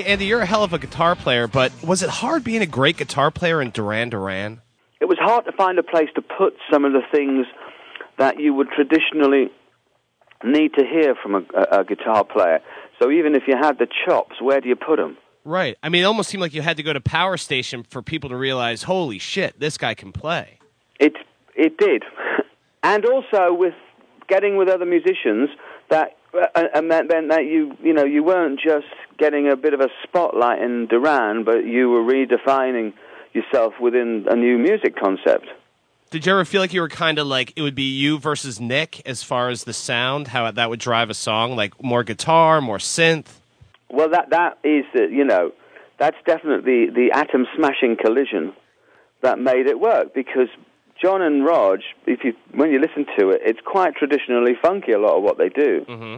[0.00, 2.66] Hey, Andy, you're a hell of a guitar player, but was it hard being a
[2.66, 4.62] great guitar player in Duran Duran?
[4.98, 7.46] it was hard to find a place to put some of the things
[8.16, 9.50] that you would traditionally
[10.42, 12.60] need to hear from a, a, a guitar player.
[12.98, 15.18] So even if you had the chops, where do you put them?
[15.44, 15.76] Right.
[15.82, 18.30] I mean, it almost seemed like you had to go to Power Station for people
[18.30, 20.60] to realize, holy shit, this guy can play.
[20.98, 21.12] It
[21.54, 22.04] it did,
[22.82, 23.74] and also with
[24.28, 25.50] getting with other musicians
[25.90, 26.16] that
[26.54, 28.86] and meant, meant that you you know you weren't just
[29.18, 32.92] getting a bit of a spotlight in Duran, but you were redefining
[33.32, 35.46] yourself within a new music concept.
[36.10, 38.58] Did you ever feel like you were kind of like it would be you versus
[38.58, 42.60] Nick as far as the sound, how that would drive a song, like more guitar,
[42.60, 43.26] more synth?
[43.88, 45.52] Well, that that is uh, you know
[45.98, 48.52] that's definitely the atom smashing collision
[49.20, 50.48] that made it work because
[51.00, 54.92] John and Raj, if you when you listen to it, it's quite traditionally funky.
[54.92, 55.84] A lot of what they do.
[55.88, 56.16] Mm-hmm.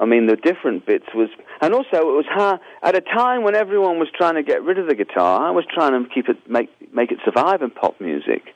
[0.00, 1.28] I mean, the different bits was,
[1.60, 4.78] and also it was hard at a time when everyone was trying to get rid
[4.78, 5.48] of the guitar.
[5.48, 8.54] I was trying to keep it make make it survive in pop music.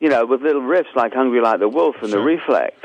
[0.00, 2.20] You know, with little riffs like "Hungry Like the Wolf" and Sure.
[2.20, 2.76] the Reflex,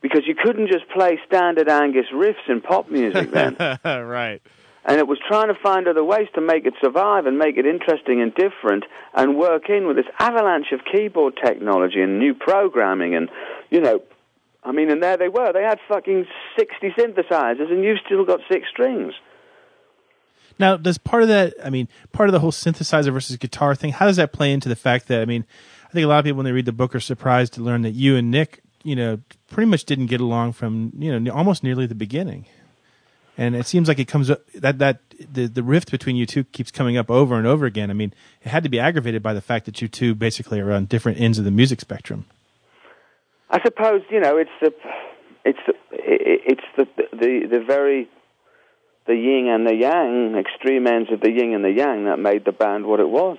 [0.00, 3.56] because you couldn't just play standard Angus riffs in pop music then.
[3.84, 4.40] right.
[4.84, 7.66] And it was trying to find other ways to make it survive and make it
[7.66, 13.14] interesting and different and work in with this avalanche of keyboard technology and new programming
[13.14, 13.28] and
[13.70, 14.02] you know
[14.64, 16.26] I mean and there they were they had fucking
[16.58, 19.14] 60 synthesizers and you've still got six strings
[20.58, 23.92] Now, does part of that, I mean, part of the whole synthesizer versus guitar thing,
[23.92, 25.46] how does that play into the fact that, I mean,
[25.88, 27.80] I think a lot of people when they read the book are surprised to learn
[27.82, 31.64] that you and Nick, you know, pretty much didn't get along from, you know, almost
[31.64, 32.46] nearly the beginning.
[33.40, 36.44] And it seems like it comes up that that the the rift between you two
[36.44, 37.90] keeps coming up over and over again.
[37.90, 40.70] I mean, it had to be aggravated by the fact that you two basically are
[40.72, 42.26] on different ends of the music spectrum.
[43.48, 44.74] I suppose you know it's the
[45.46, 48.10] it's the it's the the the very
[49.06, 52.44] the yin and the yang extreme ends of the yin and the yang that made
[52.44, 53.38] the band what it was.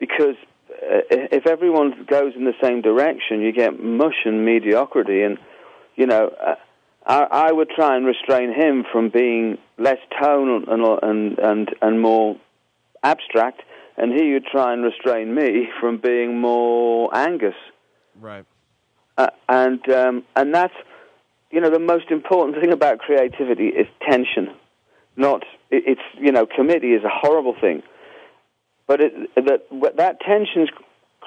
[0.00, 0.34] Because
[0.70, 5.38] uh, if everyone goes in the same direction, you get mush and mediocrity, and
[5.94, 6.32] you know.
[6.44, 6.56] Uh,
[7.06, 12.00] I, I would try and restrain him from being less tonal and and and, and
[12.00, 12.36] more
[13.02, 13.62] abstract,
[13.96, 17.54] and he would try and restrain me from being more Angus
[18.20, 18.44] Right.
[19.18, 20.74] uh, and um, and that's
[21.50, 24.54] you know the most important thing about creativity is tension.
[25.16, 27.82] Not it, it's you know committee is a horrible thing,
[28.86, 30.70] but it, that that tension's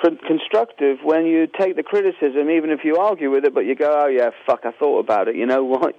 [0.02, 4.04] constructive when you take the criticism, even if you argue with it, but you go,
[4.04, 5.36] oh yeah, fuck, I thought about it.
[5.36, 5.96] You know what,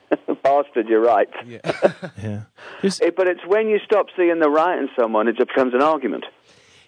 [0.42, 1.28] bastard, you're right.
[1.46, 1.58] Yeah.
[2.22, 2.40] yeah.
[2.82, 6.24] It- but it's when you stop seeing the right in someone, it becomes an argument.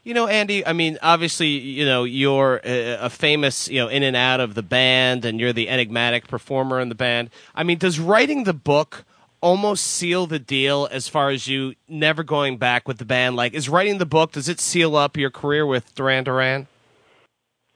[0.02, 4.02] You know, Andy, I mean, obviously, you know, you're a, a famous, you know, in
[4.02, 7.28] and out of the band, and you're the enigmatic performer in the band.
[7.54, 9.04] I mean, does writing the book
[9.40, 13.36] almost seal the deal as far as you never going back with the band?
[13.36, 16.66] Like, is writing the book, does it seal up your career with Duran Duran?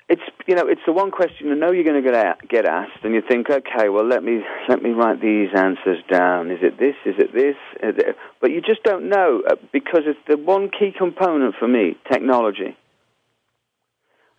[0.06, 3.14] it's you know it's the one question you know you're going to get asked, and
[3.14, 6.50] you think, okay, well let me let me write these answers down.
[6.50, 6.94] Is it this?
[7.06, 7.56] Is it this?
[7.82, 11.66] Is it- But you just don't know uh, because it's the one key component for
[11.66, 12.76] me, technology.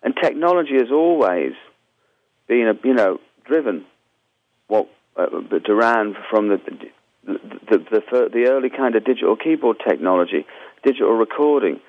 [0.04, 1.52] and technology has always
[2.46, 3.84] been, you know, driven
[4.68, 5.26] what uh,
[5.64, 6.58] Duran from the
[7.26, 10.46] the, the the early kind of digital keyboard technology,
[10.82, 11.80] digital recording.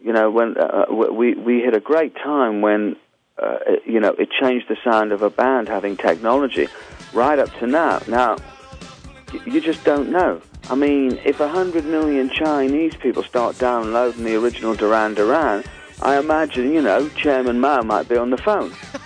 [0.00, 2.96] You know, when uh, we we hit a great time when
[3.38, 6.68] uh, you know it changed the sound of a band having technology,
[7.12, 8.00] right up to now.
[8.08, 8.36] Now
[9.44, 10.40] you just don't know.
[10.68, 15.64] I mean, if a hundred million Chinese people start downloading the original Duran Duran,
[16.02, 18.72] I imagine you know Chairman Mao might be on the phone.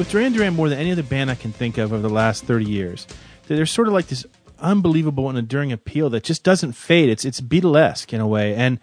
[0.00, 2.44] with Duran Duran more than any other band I can think of over the last
[2.44, 3.06] 30 years.
[3.48, 4.24] There's sort of like this
[4.58, 7.10] unbelievable and enduring appeal that just doesn't fade.
[7.10, 8.80] It's it's Beatlesque in a way, and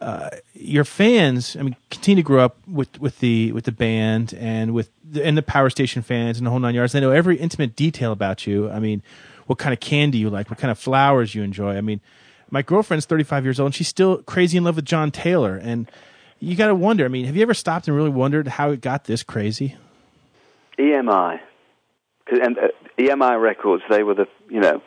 [0.00, 4.32] uh, your fans, I mean, continue to grow up with, with the with the band
[4.38, 6.92] and with the, and the Power Station fans and the whole nine yards.
[6.92, 8.70] They know every intimate detail about you.
[8.70, 9.02] I mean,
[9.46, 11.76] what kind of candy you like, what kind of flowers you enjoy.
[11.76, 12.00] I mean,
[12.48, 15.90] my girlfriend's 35 years old and she's still crazy in love with John Taylor, and
[16.38, 17.04] you got to wonder.
[17.04, 19.76] I mean, have you ever stopped and really wondered how it got this crazy?
[20.78, 21.40] EMI,
[22.30, 24.82] and uh, EMI Records, they were the, you know,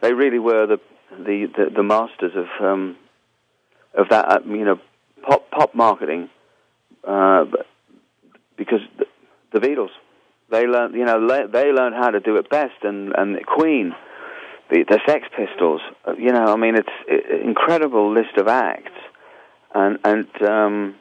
[0.00, 2.96] they really were the the the, the masters of um,
[3.94, 4.80] of that, uh, you know,
[5.22, 6.28] pop pop marketing,
[7.06, 7.44] uh,
[8.56, 9.06] because the,
[9.52, 9.90] the Beatles,
[10.50, 13.94] they learned, you know, le- they learned how to do it best, and and Queen,
[14.70, 18.92] the the Sex Pistols, uh, you know, I mean, it's an incredible list of acts,
[19.74, 20.94] and and um,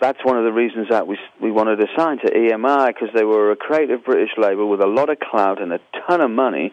[0.00, 3.24] that's one of the reasons that we we wanted to sign to EMI because they
[3.24, 6.72] were a creative British label with a lot of clout and a ton of money,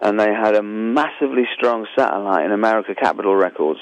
[0.00, 3.80] and they had a massively strong satellite in America, Capitol Records,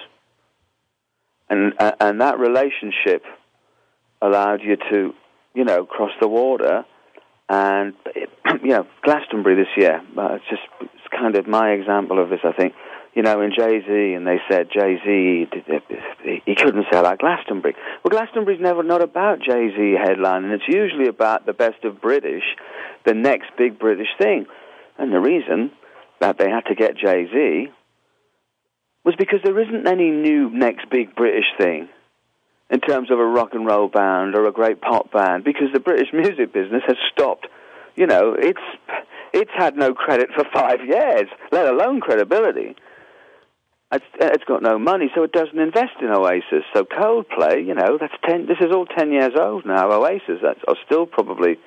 [1.49, 3.25] and uh, and that relationship
[4.23, 5.15] allowed you to,
[5.55, 6.85] you know, cross the water,
[7.49, 7.95] and
[8.63, 10.01] you know Glastonbury this year.
[10.17, 12.75] Uh, it's just it's kind of my example of this, I think
[13.15, 15.47] you know, in Jay Z, and they said Jay Z
[16.45, 17.77] he couldn't sell out Glastonbury.
[18.03, 22.01] Well, Glastonbury's never not about Jay Z headline, and it's usually about the best of
[22.01, 22.43] British,
[23.05, 24.47] the next big British thing.
[24.99, 25.71] And the reason
[26.21, 27.73] that they had to get Jay Z
[29.05, 31.89] was because there isn't any new next big British thing
[32.71, 35.81] in terms of a rock and roll band or a great pop band, because the
[35.81, 37.47] British music business has stopped.
[37.95, 38.59] You know, it's
[39.33, 42.75] it's had no credit for five years, let alone credibility
[43.95, 46.65] it's, it's got no money, so it doesn't invest in Oasis.
[46.75, 48.47] So Coldplay, you know, that's ten.
[48.47, 49.91] This is all ten years old now.
[49.93, 51.59] Oasis that's, are still probably,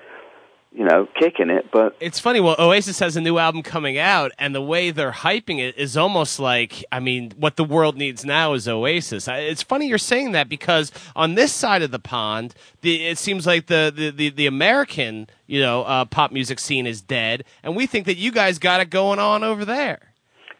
[0.71, 1.71] you know, kicking it.
[1.71, 2.39] But It's funny.
[2.39, 5.97] Well, Oasis has a new album coming out, and the way they're hyping it is
[5.97, 9.27] almost like, I mean, what the world needs now is Oasis.
[9.27, 13.47] It's funny you're saying that because on this side of the pond, the, it seems
[13.47, 17.75] like the the, the, the American, you know, uh, pop music scene is dead, and
[17.75, 20.06] we think that you guys got it going on over there.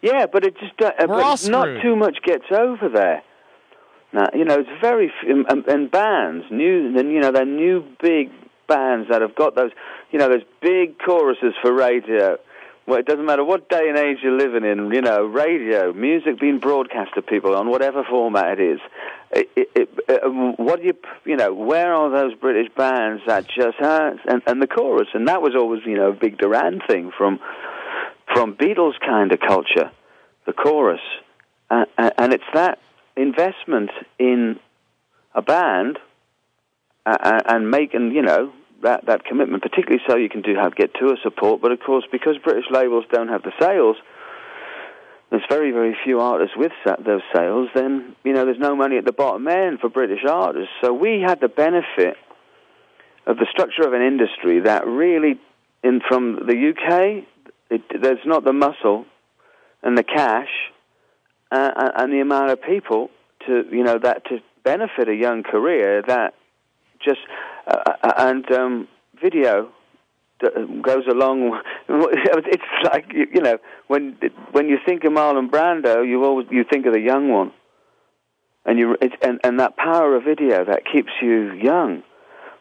[0.02, 1.18] Yeah, but it just uh, but
[1.50, 3.22] not too much gets over there.
[4.12, 6.92] Now, you know, it's very f- and, and- and bands new.
[6.92, 8.30] Then you know, they're new big
[8.66, 9.70] bands that have got those,
[10.10, 12.38] you know, those big choruses for radio.
[12.86, 14.90] Well, it doesn't matter what day and age you're living in.
[14.92, 18.80] You know, radio, music being broadcast to people on whatever format it is.
[19.30, 19.68] It, it,
[20.08, 20.94] it, uh, what do you,
[21.26, 25.08] you know, where are those British bands that just has and, and the chorus?
[25.12, 27.40] And that was always, you know, a big Duran thing from
[28.32, 29.90] from Beatles kind of culture,
[30.46, 31.00] the chorus,
[31.70, 32.78] uh, and it's that
[33.16, 34.58] investment in
[35.34, 35.98] a band
[37.04, 40.94] uh, and making you know that that commitment, particularly so you can do have get
[40.94, 41.60] tour support.
[41.60, 43.96] But of course, because British labels don't have the sales,
[45.30, 46.72] there's very very few artists with
[47.04, 47.68] those sales.
[47.74, 50.72] Then you know there's no money at the bottom end for British artists.
[50.82, 52.16] So we had the benefit
[53.26, 55.38] of the structure of an industry that really,
[55.82, 57.24] in from the UK,
[57.70, 59.04] it, there's not the muscle
[59.82, 60.48] and the cash
[61.50, 63.10] uh, and- and the amount of people
[63.46, 66.34] to you know that to benefit a young career that
[67.04, 67.20] just
[67.66, 68.88] uh, uh, and um,
[69.22, 69.70] video
[70.82, 71.60] goes along.
[71.88, 74.16] It's like you you know when
[74.52, 77.52] when you think of Marlon Brando, you always you think of the young one,
[78.64, 82.02] and you it, and and that power of video that keeps you young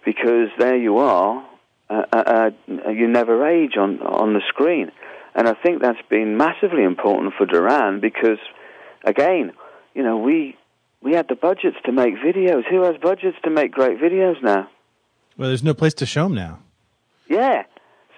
[0.05, 1.46] because there you are.
[1.89, 2.49] Uh, uh,
[2.85, 4.91] uh, you never age on on the screen,
[5.33, 8.39] and I think that's been massively important for Duran because,
[9.05, 9.53] again,
[9.95, 10.57] you know we
[11.01, 12.63] we had the budgets to make videos.
[12.69, 14.69] Who has budgets to make great videos now?
[15.37, 16.59] Well, there's no place to show them now.
[17.29, 17.63] Yeah.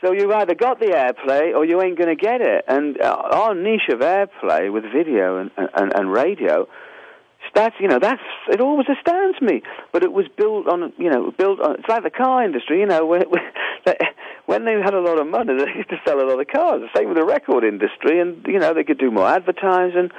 [0.01, 2.63] So you either got the airplay or you ain't going to get it.
[2.67, 6.67] And uh, our niche of airplay with video and, and, and radio
[7.53, 9.61] that's you know that's it always astounds me.
[9.91, 11.75] But it was built on you know built on.
[11.79, 13.23] It's like the car industry, you know, when,
[14.45, 16.81] when they had a lot of money, they used to sell a lot of cars.
[16.81, 20.09] The same with the record industry, and you know they could do more advertising,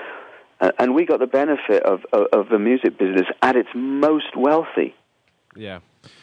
[0.61, 4.37] and, and we got the benefit of, of of the music business at its most
[4.37, 4.95] wealthy.
[5.57, 5.81] Yeah.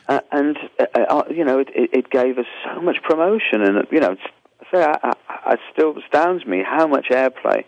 [0.08, 4.00] Uh, and uh, uh, you know, it, it, gave us so much promotion, and you
[4.00, 4.22] know, it's,
[4.72, 7.66] so I, I, it still astounds me how much airplay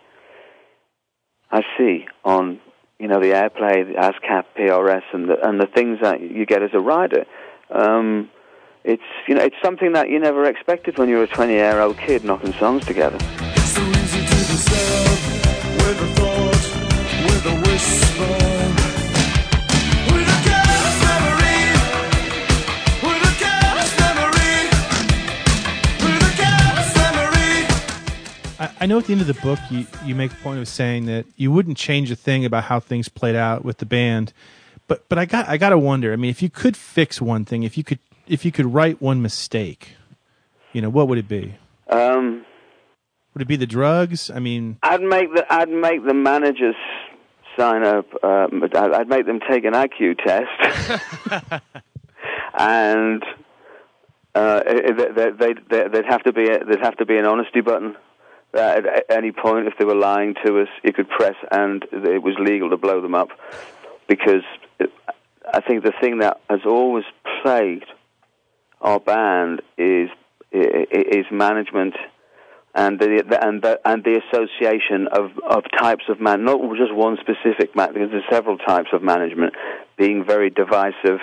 [1.52, 2.60] I see on
[3.00, 6.62] you know the airplay, the ASCAP, PRS, and the and the things that you get
[6.62, 7.26] as a rider.
[7.72, 8.30] Um,
[8.84, 11.80] it's you know it's something that you never expected when you were a twenty year
[11.80, 13.18] old kid knocking songs together.
[28.80, 31.06] I, know at the end of the book, you, you make a point of saying
[31.06, 34.34] that you wouldn't change a thing about how things played out with the band,
[34.88, 36.14] but but I got I got to wonder.
[36.14, 39.00] I mean, if you could fix one thing, if you could if you could right
[39.02, 39.96] one mistake,
[40.74, 41.56] you know, what would it be?
[41.90, 42.46] Um,
[43.34, 44.30] Would it be the drugs?
[44.30, 46.76] I mean, I'd make the I'd make the managers
[47.58, 48.06] sign up.
[48.24, 51.62] Um, I'd I'd make them take an IQ test,
[52.58, 53.24] and
[54.36, 57.62] uh, they, they, they, they'd have to be a, there'd have to be an honesty
[57.62, 57.96] button.
[58.54, 62.24] That at any point, if they were lying to us, you could press, and it
[62.24, 63.30] was legal to blow them up.
[64.08, 64.44] Because
[64.80, 64.92] it,
[65.54, 67.06] I think the thing that has always
[67.42, 67.86] plagued
[68.82, 70.10] our band is
[70.52, 71.96] is management
[72.76, 76.94] and the, the and the and the association of of types of man, not just
[76.94, 79.54] one specific man, because there's several types of management,
[79.98, 81.20] being very divisive,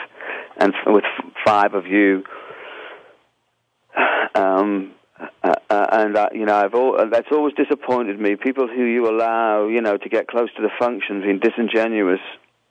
[0.57, 1.05] and with
[1.45, 2.25] five of you,
[4.35, 4.93] um,
[5.43, 8.37] uh, uh, and uh, you know, I've all, that's always disappointed me.
[8.37, 12.21] People who you allow, you know, to get close to the functions, being disingenuous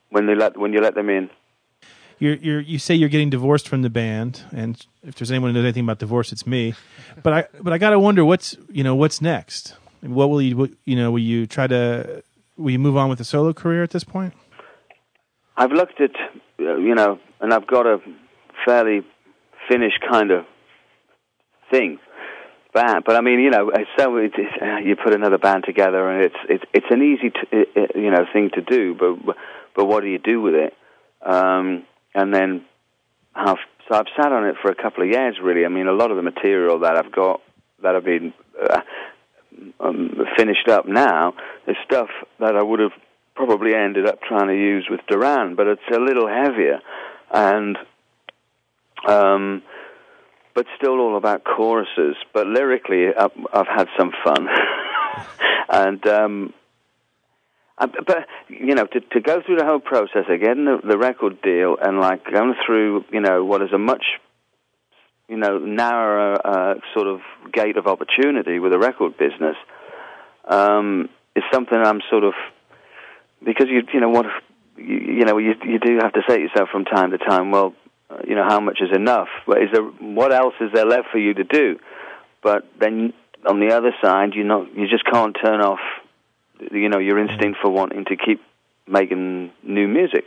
[0.09, 1.29] when they let when you let them in.
[2.19, 5.53] you're you're you say you're getting divorced from the band, and if there's anyone who
[5.55, 6.73] knows anything about divorce, it's me.
[7.23, 9.75] But I but I got to wonder what's you know what's next.
[10.01, 12.23] What will you what, you know will you try to
[12.57, 14.33] will you move on with a solo career at this point?
[15.57, 16.11] I've looked at,
[16.59, 17.99] uh, you know, and I've got a
[18.65, 19.01] fairly
[19.69, 20.45] finished kind of
[21.71, 21.97] thing.
[22.75, 26.35] Band, but I mean, you know, so uh, you put another band together, and it's
[26.49, 27.31] it's it's an easy,
[27.95, 28.93] you know, thing to do.
[28.93, 29.37] But
[29.73, 30.73] but what do you do with it?
[31.21, 32.65] Um, and then
[33.33, 33.57] have
[33.87, 35.63] so I've sat on it for a couple of years, really.
[35.63, 37.41] I mean, a lot of the material that I've got
[37.81, 38.81] that I've been uh,
[39.79, 41.33] um, finished up now
[41.67, 42.09] is stuff
[42.39, 42.93] that I would have
[43.35, 46.79] probably ended up trying to use with Duran, but it's a little heavier
[47.31, 47.77] and
[49.07, 49.61] um,
[50.55, 52.15] but still all about choruses.
[52.33, 54.47] But lyrically, I've, I've had some fun,
[55.69, 56.53] and um,
[57.77, 61.41] I, but you know, to to go through the whole process again, the, the record
[61.41, 64.03] deal and like going through, you know, what is a much
[65.27, 67.19] you know narrower uh, sort of
[67.51, 69.55] gate of opportunity with the record business
[70.47, 72.33] um, is something I'm sort of
[73.43, 74.25] because you you know what
[74.77, 77.51] you, you know you you do have to say to yourself from time to time,
[77.51, 77.73] well,
[78.09, 79.29] Uh, you know how much is enough?
[79.47, 81.79] But is there what else is there left for you to do?
[82.43, 83.13] But then
[83.47, 85.79] on the other side, you know you just can't turn off
[86.71, 88.41] you know your instinct for wanting to keep
[88.87, 90.25] making new music.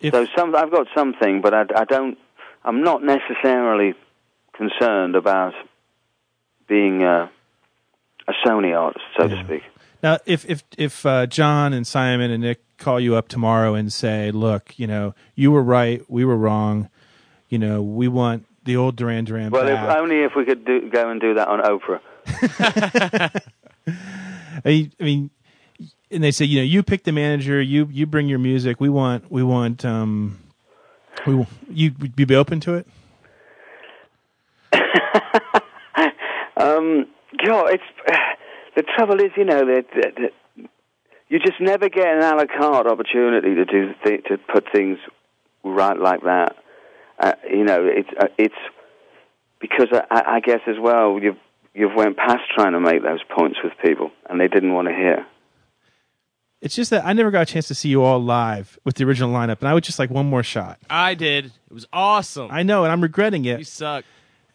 [0.00, 2.16] If- so some I've got something, but I, I don't.
[2.64, 3.94] I'm not necessarily
[4.54, 5.54] concerned about
[6.68, 7.30] being a,
[8.28, 9.62] a Sony artist, so to speak.
[10.02, 13.92] Now, if if if uh, John and Simon and Nick call you up tomorrow and
[13.92, 16.88] say, "Look, you know, you were right, we were wrong.
[17.48, 20.88] You know, we want the old Duran Duran Well, if, only if we could do,
[20.88, 22.00] go and do that on Oprah.
[24.64, 25.30] I mean, I mean,
[26.10, 28.80] and they say, you know, you pick the manager, you you bring your music.
[28.80, 30.38] We want we want um,
[31.26, 32.86] we w- you would you be open to it?
[36.60, 37.06] Um,
[37.42, 37.82] God, it's
[38.76, 40.32] the trouble is, you know, that, that, that
[41.28, 44.98] you just never get an a la carte opportunity to do th- to put things
[45.64, 46.56] right like that.
[47.18, 48.54] Uh, you know, it's uh, it's
[49.60, 51.36] because I, I guess as well you've
[51.74, 54.94] you've went past trying to make those points with people, and they didn't want to
[54.94, 55.26] hear.
[56.60, 59.04] It's just that I never got a chance to see you all live with the
[59.04, 60.78] original lineup, and I would just like one more shot.
[60.90, 61.46] I did.
[61.46, 62.50] It was awesome.
[62.50, 63.58] I know, and I'm regretting it.
[63.58, 64.04] you suck.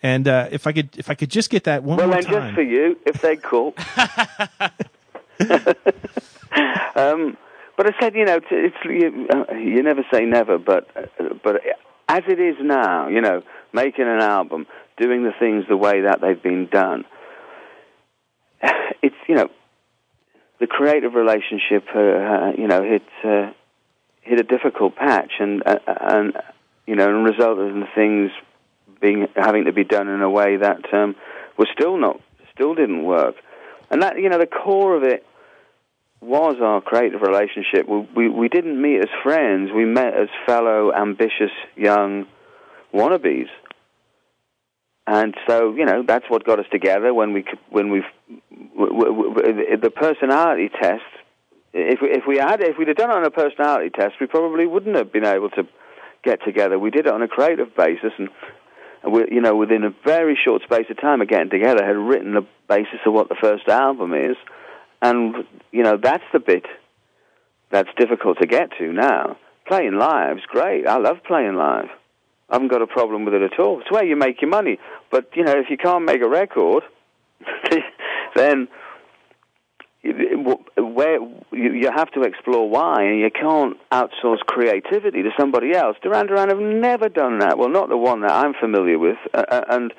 [0.03, 2.31] And uh, if I could, if I could just get that one well, more then,
[2.31, 3.73] just for you, if they call.
[6.95, 7.37] um,
[7.77, 11.61] but I said, you know, it's you, uh, you never say never, but uh, but
[12.07, 13.41] as it is now, you know,
[13.73, 14.65] making an album,
[14.97, 17.05] doing the things the way that they've been done,
[19.01, 19.49] it's you know,
[20.59, 23.51] the creative relationship, uh, uh, you know, hit uh,
[24.21, 26.33] hit a difficult patch, and uh, and
[26.87, 28.31] you know, and resulted in the things
[29.01, 31.15] being having to be done in a way that um,
[31.57, 32.19] was still not
[32.53, 33.35] still didn't work,
[33.89, 35.25] and that you know, the core of it
[36.21, 37.87] was our creative relationship.
[37.87, 42.25] We, we we didn't meet as friends; we met as fellow ambitious young
[42.93, 43.49] wannabes.
[45.07, 48.03] And so, you know, that's what got us together when we when we
[48.49, 51.03] the personality test.
[51.73, 54.25] If we, if we had if we'd have done it on a personality test, we
[54.25, 55.67] probably wouldn't have been able to
[56.23, 56.79] get together.
[56.79, 58.29] We did it on a creative basis, and
[59.07, 62.45] you know, within a very short space of time of getting together, had written the
[62.67, 64.35] basis of what the first album is,
[65.01, 65.35] and
[65.71, 66.65] you know, that's the bit
[67.71, 69.37] that's difficult to get to now.
[69.67, 70.87] Playing live's great.
[70.87, 71.89] I love playing live.
[72.49, 73.81] I haven't got a problem with it at all.
[73.81, 74.79] It's where you make your money.
[75.11, 76.83] But you know, if you can't make a record,
[78.35, 78.67] then
[80.77, 81.19] where
[81.51, 85.97] you, have to explore why, and you can't outsource creativity to somebody else.
[86.01, 87.57] Duran Duran have never done that.
[87.57, 89.93] Well, not the one that I'm familiar with, uh, uh, and,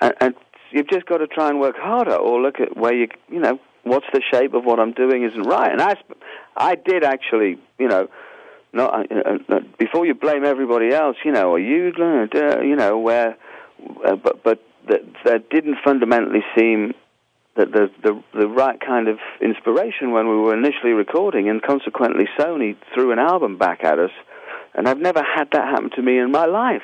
[0.00, 0.34] and and
[0.70, 3.58] you've just got to try and work harder, or look at where you you know
[3.82, 5.72] what's the shape of what I'm doing isn't right.
[5.72, 5.94] And I
[6.56, 8.08] I did actually you know
[8.72, 13.36] not uh, uh, before you blame everybody else, you know, are you you know where,
[14.06, 16.94] uh, but but that that didn't fundamentally seem
[17.58, 22.24] that the the the right kind of inspiration when we were initially recording, and consequently
[22.38, 24.12] Sony threw an album back at us,
[24.74, 26.82] and I've never had that happen to me in my life.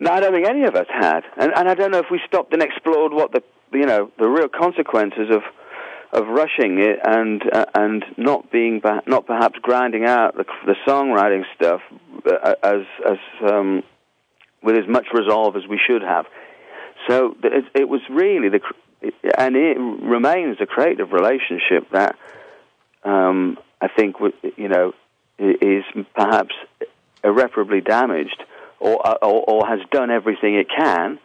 [0.00, 2.20] No, I don't think any of us had, and and I don't know if we
[2.26, 3.42] stopped and explored what the
[3.72, 5.42] you know the real consequences of
[6.12, 11.42] of rushing it and uh, and not being not perhaps grinding out the, the songwriting
[11.56, 11.80] stuff
[12.26, 13.82] uh, as as um,
[14.62, 16.26] with as much resolve as we should have.
[17.08, 18.60] So it, it was really the
[19.02, 22.16] and it remains a creative relationship that
[23.04, 24.16] um, I think
[24.56, 24.92] you know
[25.38, 25.84] is
[26.14, 26.54] perhaps
[27.22, 28.42] irreparably damaged
[28.80, 31.18] or, or or has done everything it can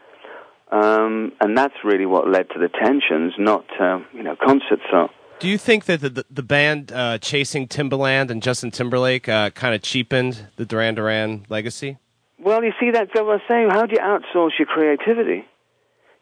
[0.73, 5.09] um, and that's really what led to the tensions, not uh, you know concert song.
[5.39, 9.51] Do you think that the the, the band uh, chasing Timbaland and Justin Timberlake uh,
[9.51, 11.97] kind of cheapened the Duran Duran legacy?
[12.39, 13.69] Well, you see, that's what I was saying.
[13.69, 15.45] How do you outsource your creativity?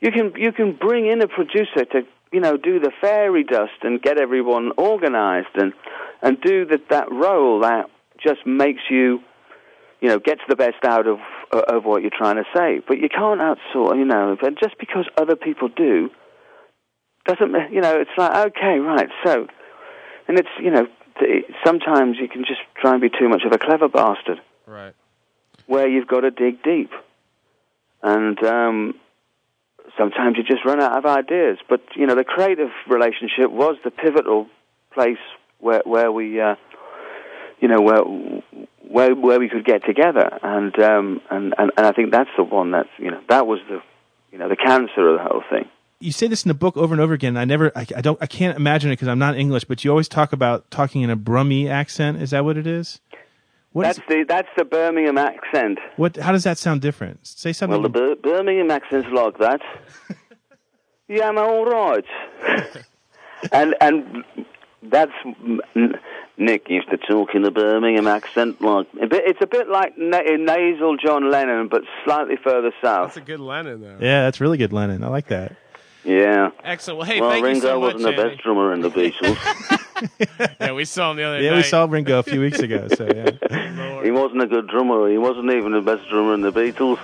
[0.02, 3.74] You can you can bring in a producer to you know do the fairy dust
[3.84, 5.74] and get everyone organized and
[6.22, 7.90] and do that that role that
[8.24, 9.22] just makes you
[10.02, 11.20] you know gets the best out of
[11.52, 12.82] of what you're trying to say.
[12.88, 13.98] But you can't outsource.
[13.98, 16.10] You know, and just because other people do
[17.26, 19.48] doesn't you know it's like okay right so
[20.28, 20.88] and it's you know
[21.64, 24.96] sometimes you can just try and be too much of a clever bastard Right.
[25.68, 26.90] where you've got to dig deep.
[28.02, 28.96] And um,
[29.98, 31.58] sometimes you just run out of ideas.
[31.70, 34.48] But, you know, the creative relationship was the pivotal
[34.94, 35.18] place
[35.60, 36.56] where, where we, uh,
[37.60, 38.04] you know, where,
[38.88, 40.30] where, where we could get together.
[40.42, 43.60] And, um, and, and, and I think that's the one that's, you know, that was
[43.70, 43.80] the,
[44.32, 45.70] you know, the cancer of the whole thing.
[46.00, 47.38] You say this in the book over and over again.
[47.38, 49.66] I never, I, I don't, I can't imagine it because I'm not English.
[49.66, 52.22] But you always talk about talking in a Brummie accent.
[52.22, 53.00] Is that what it is?
[53.74, 55.80] What is- that's the that's the Birmingham accent.
[55.96, 56.18] what?
[56.18, 57.26] How does that sound different?
[57.26, 57.82] Say something.
[57.82, 59.62] Well, the Bir- Birmingham accent's like that.
[61.08, 62.06] yeah, I'm all right.
[63.52, 64.24] and and
[64.84, 65.12] that's
[66.38, 69.94] Nick used to talk in the Birmingham accent like a bit, it's a bit like
[69.98, 73.10] na- nasal John Lennon, but slightly further south.
[73.10, 73.98] That's a good Lennon there.
[74.02, 75.04] yeah, that's really good, Lennon.
[75.04, 75.56] I like that.
[76.04, 76.52] Yeah.
[76.64, 76.98] Excellent.
[77.00, 77.94] Well, hey, well, thank Ringo you so much.
[77.94, 79.78] wasn't the best drummer in the Beatles.
[80.60, 81.44] Yeah, we saw him the other day.
[81.46, 81.58] Yeah, night.
[81.58, 82.88] we saw Ringo a few weeks ago.
[82.88, 84.02] So yeah.
[84.04, 85.08] he wasn't a good drummer.
[85.12, 86.98] He wasn't even the best drummer in the Beatles.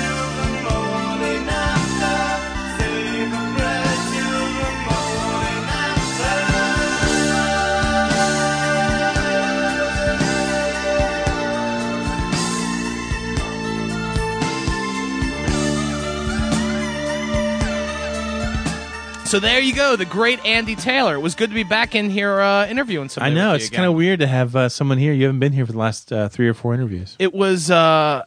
[19.27, 21.15] So there you go, the great Andy Taylor.
[21.15, 23.95] It was good to be back in here uh, interviewing I know it's kind of
[23.95, 25.13] weird to have uh, someone here.
[25.13, 27.17] You haven't been here for the last uh, three or four interviews.
[27.19, 28.25] It was uh,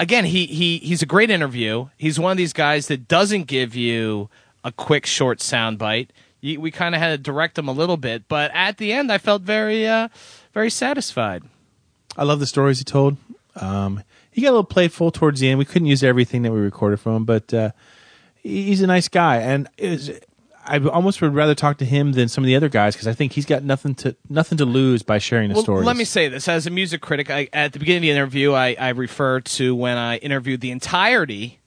[0.00, 0.24] again.
[0.24, 1.88] He he he's a great interview.
[1.98, 4.28] He's one of these guys that doesn't give you
[4.64, 6.08] a quick, short soundbite.
[6.40, 9.12] You, we kind of had to direct him a little bit, but at the end,
[9.12, 10.08] I felt very uh,
[10.52, 11.44] very satisfied.
[12.16, 13.18] I love the stories he told.
[13.56, 15.58] Um, he got a little playful towards the end.
[15.58, 17.70] We couldn't use everything that we recorded from him, but uh,
[18.42, 20.10] he's a nice guy, and it was,
[20.70, 23.12] I almost would rather talk to him than some of the other guys because I
[23.12, 25.86] think he's got nothing to nothing to lose by sharing the Well, stories.
[25.86, 28.52] let me say this: as a music critic, I, at the beginning of the interview,
[28.52, 31.58] I, I refer to when I interviewed the entirety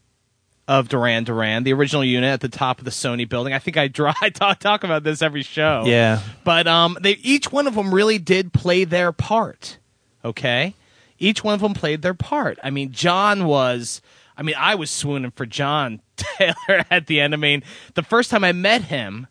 [0.68, 3.54] of Duran Duran, the original unit at the top of the Sony building.
[3.54, 5.84] I think I draw I talk talk about this every show.
[5.86, 6.22] Yeah.
[6.46, 9.78] But um they each one of them really did play their part.
[10.24, 10.74] Okay?
[11.20, 12.58] Each one of them played their part.
[12.64, 14.02] I mean, John was
[14.38, 17.34] I mean, I was swooning for John Taylor at the end.
[17.34, 17.64] I mean,
[17.96, 19.28] the first time I met him,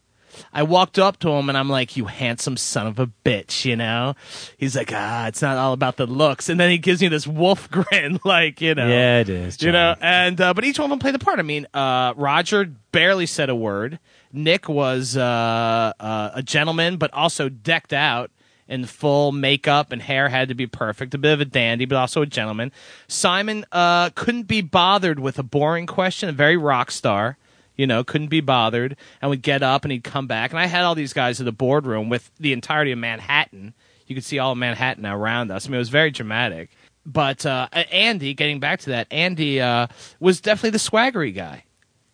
[0.52, 3.76] I walked up to him and I'm like, "You handsome son of a bitch," you
[3.76, 4.14] know.
[4.56, 7.26] He's like, "Ah, it's not all about the looks," and then he gives me this
[7.26, 9.94] wolf grin, like you know, Yeah, it is, you know.
[10.00, 11.38] And uh, but each one of them played the part.
[11.38, 13.98] I mean, uh, Roger barely said a word.
[14.32, 18.30] Nick was uh, uh, a gentleman, but also decked out
[18.68, 21.14] in full makeup and hair had to be perfect.
[21.14, 22.72] A bit of a dandy, but also a gentleman.
[23.08, 26.28] Simon uh, couldn't be bothered with a boring question.
[26.28, 27.36] A very rock star.
[27.74, 30.50] You know, couldn't be bothered, and would get up and he'd come back.
[30.50, 33.72] And I had all these guys in the boardroom with the entirety of Manhattan.
[34.06, 35.66] You could see all of Manhattan around us.
[35.66, 36.68] I mean, it was very dramatic.
[37.06, 39.86] But uh, Andy, getting back to that, Andy uh,
[40.20, 41.64] was definitely the swaggery guy.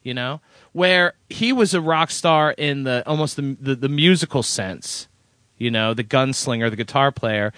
[0.05, 0.40] You know,
[0.72, 5.09] where he was a rock star in the almost the the, the musical sense.
[5.59, 7.52] You know, the gunslinger, the guitar player.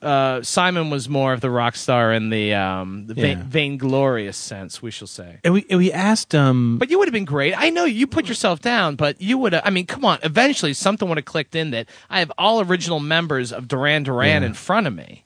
[0.00, 3.42] Uh, Simon was more of the rock star in the, um, the Yeah.
[3.46, 5.38] vainglorious sense, we shall say.
[5.44, 7.54] And we and we asked um But you would have been great.
[7.56, 9.62] I know you put yourself down, but you would have.
[9.64, 10.18] I mean, come on.
[10.24, 14.42] Eventually, something would have clicked in that I have all original members of Duran Duran
[14.42, 14.48] Yeah.
[14.48, 15.22] in front of me,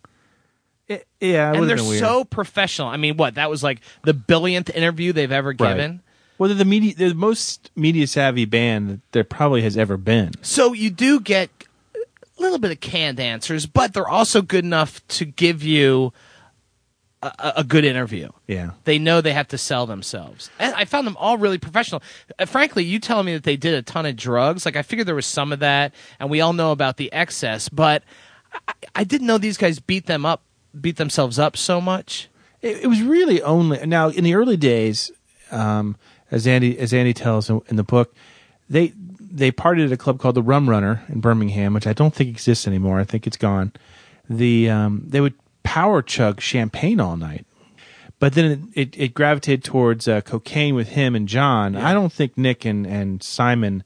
[0.89, 2.01] it- yeah, it and would've they're been weird.
[2.01, 2.89] so professional.
[2.89, 3.37] I mean, what?
[3.37, 5.59] That was like the billionth interview they've ever Right.
[5.75, 6.01] given.
[6.39, 9.97] Well, they're the media, they're the most media savvy band that there probably has ever
[9.97, 10.33] been.
[10.43, 11.56] So you do get a
[12.47, 16.13] little bit of canned answers, but they're also good enough to give you
[17.23, 18.29] a, a- good interview.
[18.47, 18.73] Yeah.
[18.85, 20.51] They know they have to sell themselves.
[20.59, 22.03] And I found them all really professional.
[22.39, 25.09] Uh, frankly, you telling me that they did a ton of drugs, like I figured
[25.09, 28.03] there was some of that, and we all know about the excess, but
[28.69, 30.43] I, I didn't know these guys beat them up,
[30.79, 32.29] beat themselves up so much.
[32.63, 35.11] It, it was really only now in the early days,
[35.51, 35.97] um,
[36.31, 38.15] as Andy as Andy tells in, in the book,
[38.69, 38.93] they
[39.37, 42.31] they partied at a club called the Rum Runner in Birmingham, which I don't think
[42.31, 42.99] exists anymore.
[42.99, 43.73] I think it's gone.
[44.29, 47.47] The um, they would power chug champagne all night,
[48.19, 51.77] but then it it, it gravitated towards uh, cocaine with him and John.
[51.77, 53.85] I don't think Nick and and Simon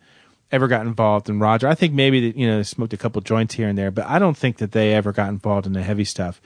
[0.53, 1.69] ever got involved in Roger.
[1.69, 4.07] I think maybe that you know they smoked a couple joints here and there, but
[4.07, 6.41] I don't think that they ever got involved in the heavy stuff.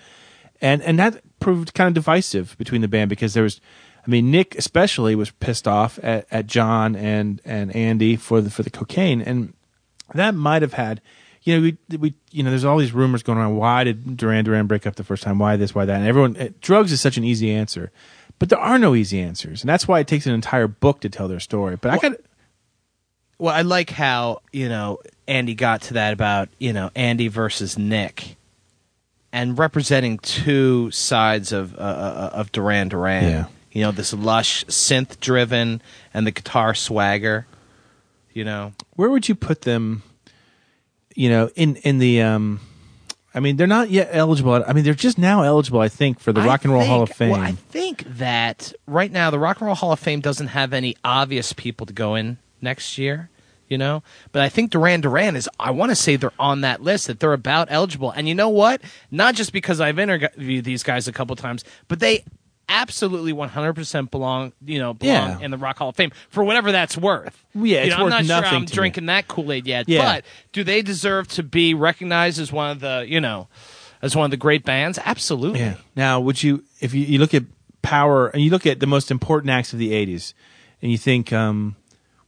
[0.60, 3.60] And and that proved kind of divisive between the band because there was
[4.06, 8.50] I mean Nick especially was pissed off at, at John and and Andy for the
[8.50, 9.20] for the cocaine.
[9.20, 9.54] And
[10.14, 11.00] that might have had
[11.42, 14.44] you know we we you know there's all these rumors going on why did Duran
[14.44, 15.38] Duran break up the first time?
[15.38, 15.74] Why this?
[15.74, 15.96] Why that?
[15.96, 17.90] And everyone eh, drugs is such an easy answer
[18.38, 19.62] but there are no easy answers.
[19.62, 21.76] And that's why it takes an entire book to tell their story.
[21.76, 22.12] But I got
[23.38, 27.78] Well, I like how, you know, Andy got to that about, you know, Andy versus
[27.78, 28.36] Nick
[29.32, 33.24] and representing two sides of uh, uh, of Duran Duran.
[33.24, 33.46] Yeah.
[33.74, 35.82] You know, this lush synth driven
[36.14, 37.46] and the guitar swagger,
[38.32, 38.72] you know.
[38.94, 40.02] where would you put them
[41.14, 42.60] you know in in the um
[43.34, 46.32] I mean they're not yet eligible I mean they're just now eligible I think for
[46.32, 49.38] the I Rock and Roll Hall of Fame Well, I think that right now the
[49.40, 52.96] Rock and Roll Hall of Fame doesn't have any obvious people to go in next
[52.96, 53.28] year,
[53.68, 54.02] you know.
[54.30, 55.48] But I think Duran Duran is.
[55.58, 58.10] I want to say they're on that list that they're about eligible.
[58.12, 58.80] And you know what?
[59.10, 62.24] Not just because I've interviewed these guys a couple times, but they
[62.68, 65.44] absolutely 100% belong, you know, belong Yeah.
[65.44, 67.44] in the Rock Hall of Fame for whatever that's worth.
[67.54, 68.74] Yeah, it's You know, worth I'm not nothing sure I'm to me.
[68.74, 70.02] drinking that Kool-Aid yet, Yeah.
[70.04, 73.48] but do they deserve to be recognized as one of the, you know,
[74.02, 74.98] as one of the great bands?
[75.04, 75.60] Absolutely.
[75.60, 75.74] Yeah.
[75.96, 77.44] Now, would you, if you, you look at
[77.82, 80.32] power and you look at the most important acts of the '80s,
[80.82, 81.76] and you think, um,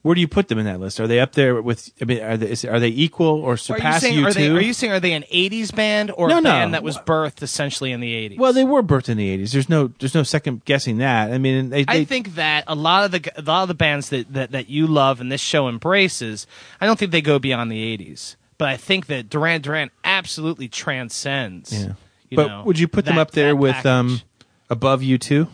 [0.06, 1.00] where do you put them in that list?
[1.00, 1.90] Are they up there with?
[2.00, 3.56] I mean, are they, is, are they equal or Are you
[3.98, 4.54] saying are U2?
[4.56, 6.50] are you saying are they an '80s band or No, a no.
[6.50, 8.38] band that was birthed essentially in the '80s?
[8.38, 9.50] well, they were birthed in the '80s.
[9.50, 11.32] There's no, there's no second guessing that.
[11.32, 14.10] I mean, they, I think that a lot of the a lot of the bands
[14.10, 16.46] that, that that you love and this show embraces,
[16.80, 18.36] I don't think they go beyond the '80s.
[18.58, 21.72] But I think that Duran Duran absolutely transcends.
[21.72, 21.94] Yeah.
[22.30, 23.86] you but know, would you put them up there with package.
[23.86, 24.20] um,
[24.70, 25.48] above U2?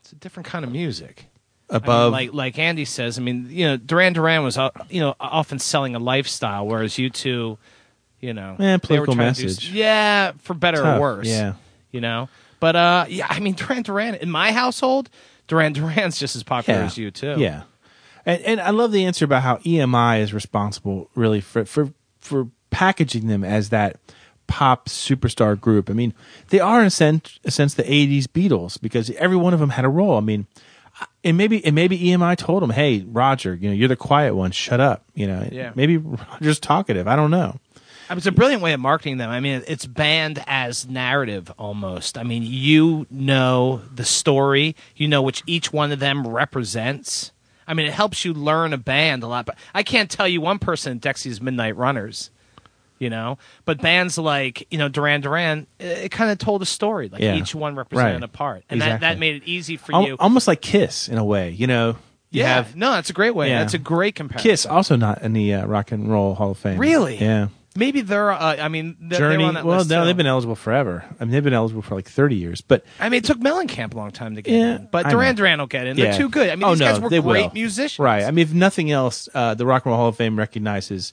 [0.00, 1.26] It's a different kind of music.
[1.68, 4.70] I mean, Above, like like Andy says, I mean, you know, Duran Duran was uh,
[4.88, 7.58] you know often selling a lifestyle, whereas you two,
[8.20, 9.70] you know, they were political to do- message.
[9.72, 11.26] yeah, for better Tough, or worse.
[11.26, 11.54] yeah.
[11.90, 12.28] you know.
[12.60, 15.10] But uh, yeah, I mean, Duran Duran in my household,
[15.48, 17.34] Duran Duran's just as popular yeah, as you too.
[17.38, 17.62] Yeah,
[18.24, 22.48] and and I love the answer about how EMI is responsible really for for for
[22.70, 23.98] packaging them as that
[24.46, 25.90] pop superstar group.
[25.90, 26.14] I mean,
[26.50, 29.70] they are in a sense, a sense the '80s Beatles because every one of them
[29.70, 30.16] had a role.
[30.16, 30.46] I mean,
[31.24, 34.50] and maybe and maybe EMI told him, "Hey, Roger, you know, you're the quiet one.
[34.50, 35.72] Shut up." You know, Yeah.
[35.74, 37.06] maybe Roger's talkative.
[37.08, 37.58] I don't know.
[38.08, 39.30] I mean, It's a brilliant way of marketing them.
[39.30, 42.16] I mean, it's banned as narrative almost.
[42.16, 47.32] I mean, you know the story, you know which each one of them represents.
[47.66, 49.44] I mean, it helps you learn a band a lot.
[49.44, 52.30] But I can't tell you one person in Dexy's Midnight Runners,
[52.98, 53.38] you know.
[53.64, 57.08] But bands like you know Duran Duran, it, it kind of told a story.
[57.08, 57.34] Like Yeah.
[57.36, 58.22] each one represented Right.
[58.24, 60.16] a part, and that, that made it easy for Al- you.
[60.18, 61.50] almost like Kiss in a way.
[61.50, 61.96] You know,
[62.30, 63.48] you yeah, have no, that's a great way.
[63.50, 63.60] Yeah.
[63.60, 64.50] That's a great comparison.
[64.50, 66.78] Kiss also not in the uh, Rock and Roll Hall of Fame.
[66.78, 67.16] Really?
[67.18, 67.48] Yeah.
[67.78, 68.30] Maybe they're.
[68.32, 69.36] Uh, I mean, they're, Journey.
[69.36, 71.04] They're on that well, no, they've been eligible forever.
[71.20, 72.62] I mean, they've been eligible for like 30 years.
[72.62, 75.34] But I mean, it took Mellencamp a long time to get Yeah, in, but Duran.
[75.34, 75.94] Duran will get in.
[75.94, 76.16] They're yeah.
[76.16, 76.48] too good.
[76.48, 77.50] I mean, oh, these no, guys were great will.
[77.52, 77.98] musicians.
[77.98, 78.24] Right.
[78.24, 81.12] I mean, if nothing else, uh, the Rock and Roll Hall of Fame recognizes,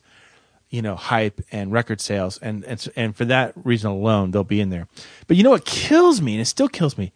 [0.74, 4.60] you know, hype and record sales, and and and for that reason alone, they'll be
[4.60, 4.88] in there.
[5.28, 7.14] But you know what kills me, and it still kills me.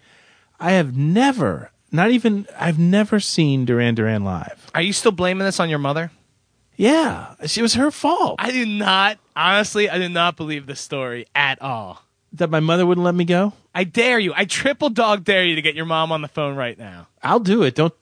[0.60, 4.70] I have never, not even, I've never seen Duran Duran live.
[4.76, 6.12] Are you still blaming this on your mother?
[6.76, 9.18] Yeah, it was her fault I do not.
[9.36, 12.04] Honestly, I do not believe this story at all.
[12.34, 13.54] that my mother wouldn't let me go.
[13.74, 14.34] I dare you.
[14.36, 17.08] I triple dog dare you to get your mom on the phone right now.
[17.24, 17.74] I'll do it.
[17.74, 17.94] Don't.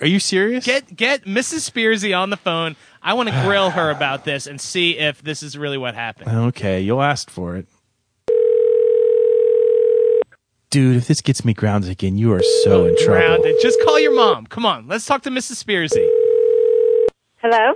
[0.00, 0.64] Are you serious?
[0.66, 1.70] Get get Mrs.
[1.70, 2.76] Spearsy on the phone.
[3.06, 6.28] I want to grill her about this and see if this is really what happened.
[6.28, 7.68] Okay, you'll ask for it.
[10.70, 13.20] Dude, if this gets me grounded again, you are so in trouble.
[13.20, 13.54] Grounded.
[13.62, 14.46] Just call your mom.
[14.46, 15.62] Come on, let's talk to Mrs.
[15.64, 16.04] Spearsy.
[17.36, 17.74] Hello.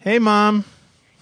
[0.00, 0.66] Hey, mom.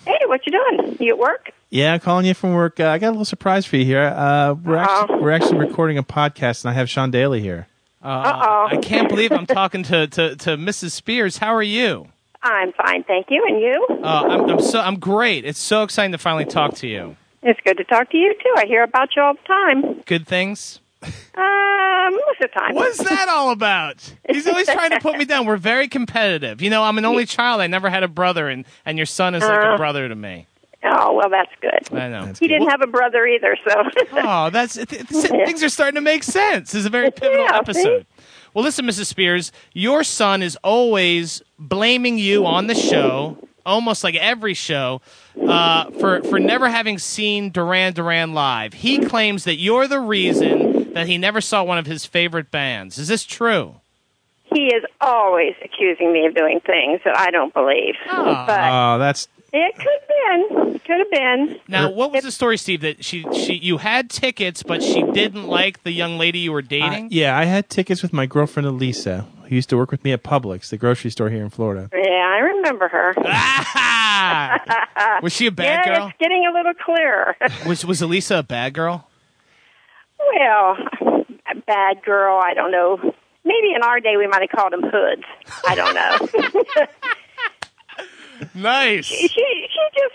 [0.04, 0.96] Hey, what you doing?
[0.98, 1.52] You at work?
[1.70, 2.80] Yeah, I'm calling you from work.
[2.80, 4.02] Uh, I got a little surprise for you here.
[4.02, 7.68] Uh, we're actually we're actually recording a podcast, and I have Sean Daly here.
[8.02, 8.68] Uh, oh.
[8.72, 10.90] I can't believe I'm talking to, to, to Mrs.
[10.90, 11.38] Spears.
[11.38, 12.08] How are you?
[12.52, 13.44] I'm fine, thank you.
[13.48, 13.86] And you?
[14.02, 15.44] Uh, I'm, I'm so I'm great.
[15.44, 17.16] It's so exciting to finally talk to you.
[17.42, 18.54] It's good to talk to you too.
[18.56, 20.02] I hear about you all the time.
[20.06, 20.80] Good things.
[21.02, 22.74] Um, most of the time.
[22.74, 24.12] What's that all about?
[24.28, 25.46] He's always trying to put me down.
[25.46, 26.62] We're very competitive.
[26.62, 27.60] You know, I'm an only child.
[27.60, 29.76] I never had a brother, and, and your son is like a Uh.
[29.76, 30.46] brother to me.
[30.88, 31.98] Oh well, that's good.
[31.98, 32.32] I know.
[32.38, 33.82] he didn't have a brother either, so.
[34.12, 36.72] Oh, that's th- th- things are starting to make sense.
[36.72, 37.56] This is a very pivotal Yeah, see?
[37.58, 38.06] episode.
[38.56, 39.04] Well, listen, Mrs.
[39.04, 43.36] Spears, your son is always blaming you on the show,
[43.66, 45.02] almost like every show,
[45.46, 48.72] uh, for for never having seen Duran Duran live.
[48.72, 52.96] He claims that you're the reason that he never saw one of his favorite bands.
[52.96, 53.74] Is this true?
[54.54, 57.94] he is always accusing me of doing things that I don't believe.
[58.06, 59.28] But Oh, that's
[59.58, 60.78] it could have been.
[60.80, 61.60] Could have been.
[61.68, 62.80] Now, what was the story, Steve?
[62.82, 66.62] That she she you had tickets, but she didn't like the young lady you were
[66.62, 67.08] dating.
[67.10, 67.36] yeah.
[67.36, 70.68] I had tickets with my girlfriend Elisa, who used to work with me at Publix,
[70.70, 71.88] the grocery store here in Florida.
[71.92, 72.00] Yeah,
[72.34, 73.14] I remember her.
[74.18, 75.20] Ah!
[75.22, 76.08] was she a bad yeah, girl?
[76.08, 77.36] it's getting a little clearer.
[77.66, 79.08] Was was Elisa a bad girl?
[80.18, 80.76] well,
[81.50, 82.40] a bad girl.
[82.42, 82.96] I don't know.
[83.44, 85.22] Maybe in our day we might have called them hoods.
[85.68, 86.86] I don't know.
[88.54, 89.06] Nice.
[89.06, 90.14] she she just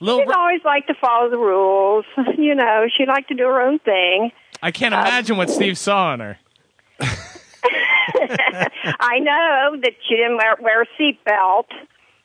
[0.00, 2.04] Little she's always liked to follow the rules.
[2.36, 4.30] You know, she liked to do her own thing.
[4.62, 6.38] I can't um, imagine what Steve saw in her.
[9.00, 11.66] I know that she didn't wear, wear a seatbelt.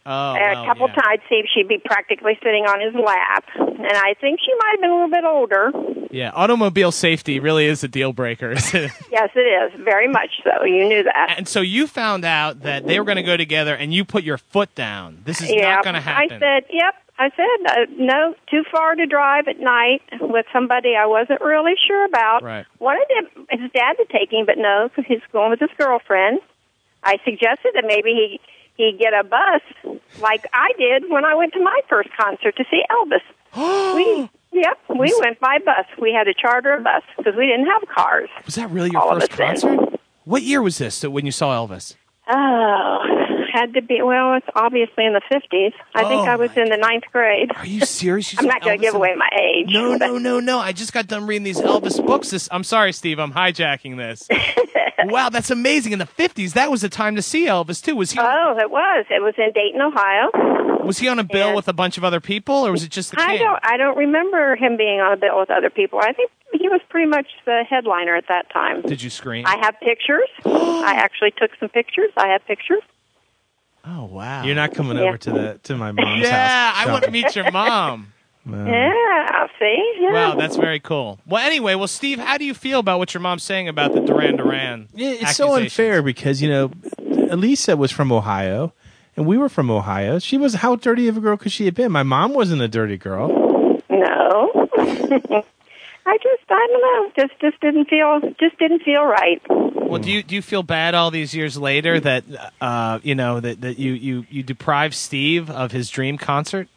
[0.04, 1.02] Oh, a well, couple yeah.
[1.02, 4.82] times, see, she'd be practically sitting on his lap, and I think she might have
[4.82, 5.72] been a little bit older.
[6.10, 8.52] Yeah, automobile safety really is a deal breaker.
[8.52, 8.92] isn't it?
[9.12, 10.66] Yes, it is very much so.
[10.66, 11.36] You knew that.
[11.38, 14.24] and so you found out that they were going to go together, and you put
[14.24, 15.22] your foot down.
[15.24, 16.34] This is yeah, not going to happen.
[16.34, 20.96] I said, "Yep." I said, uh, "No, too far to drive at night with somebody
[20.96, 22.66] I wasn't really sure about." Right.
[22.80, 26.40] Wanted him, his dad to take him, but no, because he's going with his girlfriend.
[27.04, 28.40] I suggested that maybe he
[28.82, 29.62] he get a bus
[30.22, 33.22] like I did when I went to my first concert to see Elvis.
[33.96, 35.86] we yep, we went by bus.
[36.00, 38.30] We had to charter a bus because we didn't have cars.
[38.46, 39.48] Was that really your first then.
[39.48, 40.00] concert?
[40.26, 41.96] What year was this when you saw Elvis?
[42.28, 42.98] Oh,
[43.54, 44.02] had to be.
[44.02, 45.74] Well, it's obviously in the fifties.
[45.94, 47.52] I think Oh, I was in the ninth grade.
[47.56, 48.32] Are you serious?
[48.32, 49.68] You I'm not going to give away my age.
[49.70, 50.60] No, but- no, no, no.
[50.60, 52.30] I just got done reading these Elvis books.
[52.30, 53.20] This, I'm sorry, Steve.
[53.20, 54.28] I'm hijacking this.
[55.06, 55.92] wow, that's amazing.
[55.94, 57.96] In the 50s, that was the time to see Elvis too.
[57.96, 59.06] Was he Oh, it was.
[59.10, 60.84] It was in Dayton, Ohio.
[60.86, 62.90] was he on a bill and- with a bunch of other people, or was it
[62.92, 63.60] just the I don't.
[63.64, 66.00] I don't remember him being on a bill with other people.
[66.02, 68.82] I think he was pretty much the headliner at that time.
[68.82, 69.46] Did you scream?
[69.48, 70.28] I have pictures.
[70.46, 72.12] I actually took some pictures.
[72.18, 72.82] I have pictures.
[73.86, 74.44] oh wow.
[74.44, 75.04] You're not coming Yeah.
[75.04, 76.86] over to the to my mom's yeah, house.
[76.86, 78.14] Yeah, I want to meet your mom.
[78.50, 79.48] Uh, Yeah.
[79.60, 79.94] See.
[80.00, 80.14] Yeah.
[80.14, 81.20] Wow, that's very cool.
[81.28, 84.00] Well, anyway, well, Steve, how do you feel about what your mom's saying about the
[84.00, 84.88] Duran Duran?
[84.94, 86.72] Yeah, it's so unfair because you know,
[87.30, 88.74] Elisa was from Ohio,
[89.16, 90.18] and we were from Ohio.
[90.18, 91.92] She was how dirty of a girl could she have been?
[91.92, 93.28] My mom wasn't a dirty girl.
[93.90, 94.68] No.
[94.78, 96.44] I just.
[96.50, 97.12] I don't know.
[97.28, 97.40] Just.
[97.40, 98.20] Just didn't feel.
[98.40, 99.42] Just didn't feel right.
[99.50, 102.24] Well, do you do you feel bad all these years later that
[102.60, 106.68] uh, you know that, that you, you you deprived Steve of his dream concert?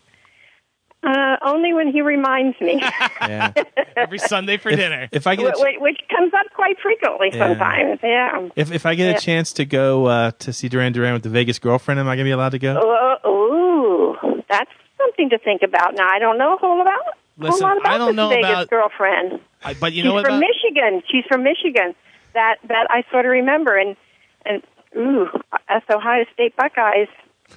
[1.07, 2.81] Uh, only when he reminds me,
[3.21, 3.53] Yeah.
[3.97, 5.09] Every Sunday for dinner.
[5.13, 7.49] If I get a, Wh- which comes up quite frequently Yeah.
[7.49, 8.01] sometimes.
[8.03, 8.49] Yeah.
[8.57, 9.17] if if I get Yeah.
[9.17, 12.15] a chance to go uh, to see Duran Duran with the Vegas girlfriend, am I
[12.17, 12.75] gonna be allowed to go?
[12.77, 14.17] Uh, ooh,
[14.49, 15.95] that's something to think about.
[15.95, 17.01] Now I don't know a whole about.
[17.37, 19.41] Listen, whole lot about I don't this know Vegas about- girlfriend.
[19.63, 20.25] I, but you She's know what?
[20.25, 21.03] from about- Michigan.
[21.11, 21.95] She's from Michigan.
[22.35, 23.77] That that I sort of remember.
[23.77, 23.97] And
[24.47, 24.63] and
[24.97, 25.27] ooh,
[25.69, 27.09] us Ohio State Buckeyes.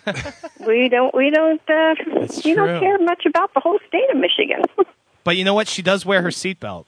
[0.67, 2.65] we don't we don't uh, That's we true.
[2.67, 4.61] don't care much about the whole state of Michigan.
[5.23, 5.67] but you know what?
[5.67, 6.85] She does wear her seatbelt.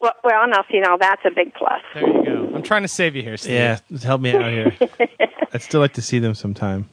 [0.00, 1.80] well, well, now you know that's a big plus.
[1.94, 2.52] There you go.
[2.54, 3.52] I'm trying to save you here, Steve.
[3.52, 4.76] Yeah, help me out here.
[5.52, 6.88] I'd still like to see them sometime.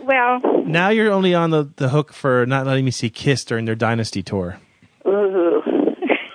[0.00, 3.64] Well, Now you're only on the, the hook for not letting me see Kiss during
[3.66, 4.58] their Dynasty tour.
[5.06, 5.62] ooh.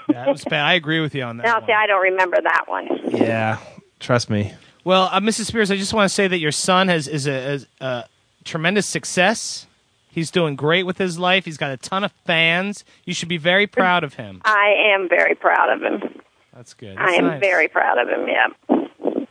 [0.10, 0.66] That was bad.
[0.66, 1.44] I agree with you on that.
[1.44, 1.66] Now, one.
[1.68, 2.88] see, I don't remember that one.
[3.10, 3.58] Yeah,
[4.00, 4.54] trust me.
[4.84, 5.46] Well, uh, Mrs.
[5.46, 8.04] Spears, I just want to say that your son has is a, is a
[8.44, 9.66] tremendous success.
[10.10, 11.46] He's doing great with his life.
[11.46, 12.84] He's got a ton of fans.
[13.06, 14.42] You should be very proud of him.
[14.46, 16.22] I am very proud of him.
[16.54, 16.98] That's good.
[16.98, 17.40] I am nice.
[17.42, 18.28] very proud of him.
[18.28, 19.26] Yeah.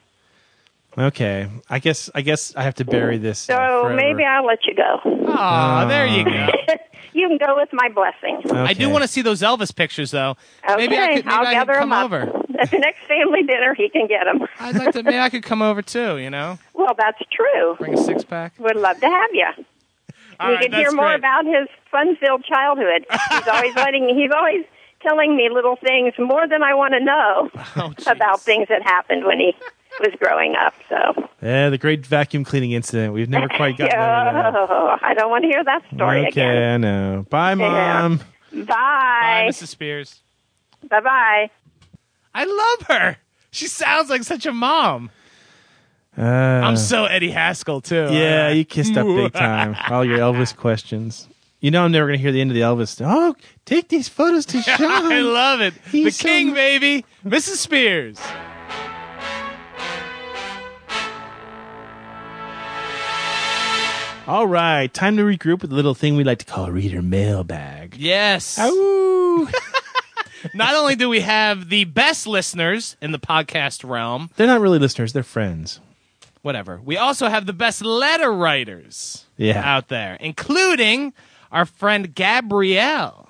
[0.99, 3.49] Okay, I guess I guess I have to bury this.
[3.49, 3.95] uh, So forever.
[3.97, 5.01] maybe I'll let you go.
[5.33, 6.49] Aw, there you go.
[7.15, 8.41] You can go with my blessing.
[8.57, 10.35] I do want to see those Elvis pictures, though.
[10.65, 12.05] Okay, maybe I could, maybe I'll I gather could come him up.
[12.07, 12.42] over.
[12.61, 14.47] At the next family dinner, he can get them.
[14.61, 15.03] I'd like to.
[15.03, 16.19] Maybe I could come over too.
[16.19, 17.77] You know, Well, that's true.
[17.79, 18.55] bring a six pack.
[18.59, 19.47] Would love to have you.
[20.41, 21.19] All we right, could hear more great.
[21.19, 23.07] about his fun-filled childhood.
[23.31, 24.09] He's always letting.
[24.17, 24.65] He's always
[25.03, 29.25] telling me little things more than I want to know Oh, about things that happened
[29.25, 29.53] when he
[30.01, 30.75] was growing up.
[30.89, 33.13] So, Yeah, the great vacuum cleaning incident.
[33.13, 35.95] We've never quite gotten over oh, I don't want to hear that that.
[35.97, 36.57] story Okay, again.
[36.63, 37.27] I know.
[37.29, 38.09] Bye, Yeah.
[38.09, 38.19] mom.
[38.53, 39.47] Bye, Bye.
[39.49, 39.69] Mrs.
[39.69, 40.21] Spears.
[40.89, 41.01] Bye.
[41.01, 41.51] Bye.
[42.35, 43.17] I love her.
[43.51, 45.11] She sounds like such a mom.
[46.17, 48.09] Uh, I'm so Eddie Haskell too.
[48.11, 49.77] Yeah, you kissed up big time.
[49.91, 51.29] All your Elvis questions.
[51.61, 53.01] You know, I'm never going to hear the end of the Elvis.
[53.05, 55.13] Oh, take these photos to Sean.
[55.13, 55.75] I love it.
[55.91, 57.05] He's the so- king, baby.
[57.25, 57.57] Mrs.
[57.57, 58.19] Spears.
[64.29, 67.97] All right, time to regroup with a little thing we like to call reader mailbag.
[67.99, 68.57] Yes.
[68.59, 69.49] Ooh.
[70.55, 74.79] Not only do we have the best listeners in the podcast realm, they're not really
[74.79, 75.81] listeners; they're friends.
[76.43, 79.63] whatever, we also have the best letter writers Yeah.
[79.65, 81.13] out there, including
[81.53, 83.29] our friend Gabrielle.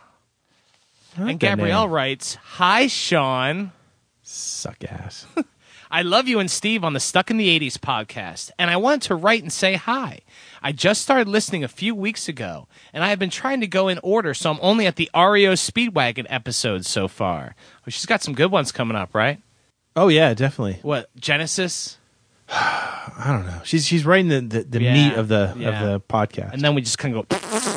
[1.16, 1.90] And that Gabrielle name.
[1.90, 3.72] writes, Hi, Sean.
[4.22, 5.26] Suck ass.
[5.90, 9.02] I love you and Steve on the Stuck in the 80s podcast, and I wanted
[9.08, 10.20] to write and say hi.
[10.62, 13.88] I just started listening a few weeks ago, and I have been trying to go
[13.88, 17.54] in order, so I'm only at the REO Speedwagon episodes so far.
[17.84, 19.40] Well, she's got some good ones coming up, right?
[19.94, 20.78] oh yeah, definitely.
[20.82, 21.98] What, Genesis?
[22.48, 23.60] I don't know.
[23.64, 25.68] She's she's writing the the, the Yeah, meat of the yeah.
[25.82, 26.52] of the podcast.
[26.52, 27.36] And then we just kind of go.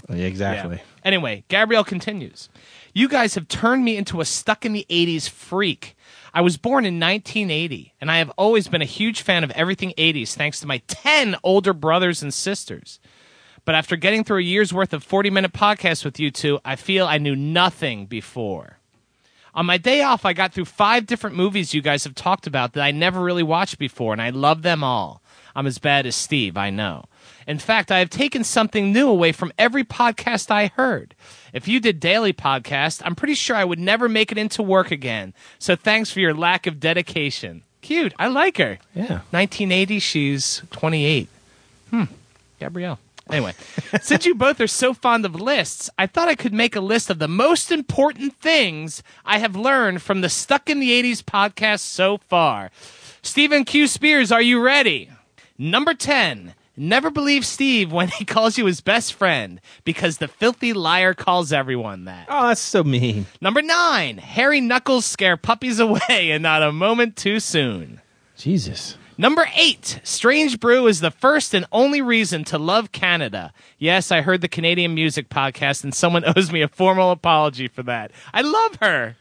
[0.15, 0.81] yeah, exactly.
[1.03, 2.49] Anyway, Gabrielle continues.
[2.93, 5.97] You guys have turned me into a stuck in the 80s freak.
[6.35, 9.93] I was born in 1980, and I have always been a huge fan of everything
[9.97, 12.99] 80s thanks to my 10 older brothers and sisters.
[13.63, 16.75] But after getting through a year's worth of 40 minute podcasts with you two, I
[16.75, 18.79] feel I knew nothing before.
[19.53, 22.73] On my day off, I got through five different movies you guys have talked about
[22.73, 25.21] that I never really watched before, and I love them all.
[25.55, 27.05] I'm as bad as Steve, I know.
[27.47, 31.13] In fact, I have taken something new away from every podcast I heard.
[31.53, 34.91] If you did daily podcast, I'm pretty sure I would never make it into work
[34.91, 35.33] again.
[35.59, 37.61] So thanks for your lack of dedication.
[37.81, 38.13] Cute.
[38.17, 38.79] I like her.
[38.95, 39.21] Yeah.
[39.29, 41.27] 1980, she's 28.
[41.91, 42.03] Hmm.
[42.59, 42.99] Gabrielle.
[43.29, 43.53] Anyway,
[44.01, 47.09] since you both are so fond of lists, I thought I could make a list
[47.09, 51.79] of the most important things I have learned from the Stuck in the 80s podcast
[51.79, 52.71] so far.
[53.21, 53.87] Stephen Q.
[53.87, 55.09] Spears, are you ready?
[55.57, 56.53] Number 10.
[56.77, 61.53] Never believe Steve when he calls you his best friend because the filthy liar calls
[61.53, 62.27] everyone that.
[62.29, 63.27] Oh, that's so mean.
[63.39, 64.17] Number 9.
[64.17, 68.01] Hairy knuckles scare puppies away and not a moment too soon.
[68.37, 68.97] Jesus.
[69.17, 73.53] Number eight, Strange Brew is the first and only reason to love Canada.
[73.77, 77.81] Yes, I heard the Canadian Music Podcast, and someone owes me a formal apology for
[77.83, 78.11] that.
[78.33, 79.15] I love her.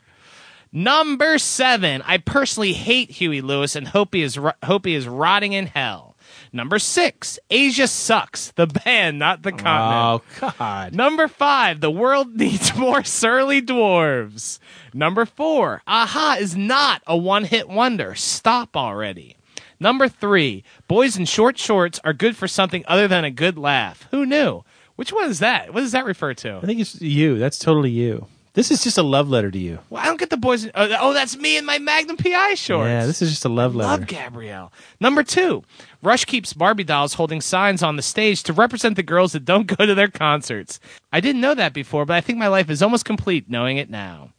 [0.73, 5.07] Number seven, I personally hate Huey Lewis and hope he is ro- hope he is
[5.07, 6.14] rotting in hell.
[6.55, 8.53] Number six, Asia sucks.
[8.53, 10.23] The band, not the continent.
[10.41, 10.95] Oh God.
[10.95, 14.61] Number five, the world needs more surly dwarves.
[14.95, 18.15] Number four, a-ha is not a one hit wonder.
[18.15, 19.37] Stop already.
[19.81, 24.07] Number three, boys in short shorts are good for something other than a good laugh.
[24.13, 24.63] Who knew?
[24.95, 25.75] Which one is that?
[25.75, 26.59] What does that refer to?
[26.59, 27.37] I think it's you.
[27.37, 28.29] That's totally you.
[28.55, 29.81] This is just a love letter to you.
[29.91, 30.65] Well, I don't get the boys.
[30.67, 32.87] Uh, oh, that's me in my Magnum PI shorts.
[32.87, 33.91] Yeah, this is just a love letter.
[33.91, 34.73] Love Gabrielle.
[35.01, 35.65] Number two,
[36.05, 39.67] Rush keeps Barbie dolls holding signs on the stage to represent the girls that don't
[39.79, 40.79] go to their concerts.
[41.13, 43.89] I didn't know that before, but I think my life is almost complete knowing it
[43.91, 44.31] now.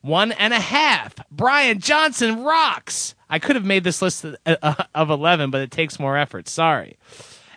[0.00, 1.14] One and a half.
[1.30, 3.14] Brian Johnson rocks.
[3.30, 6.48] I could have made this list of- uh, 11, but it takes more effort.
[6.48, 6.98] Sorry.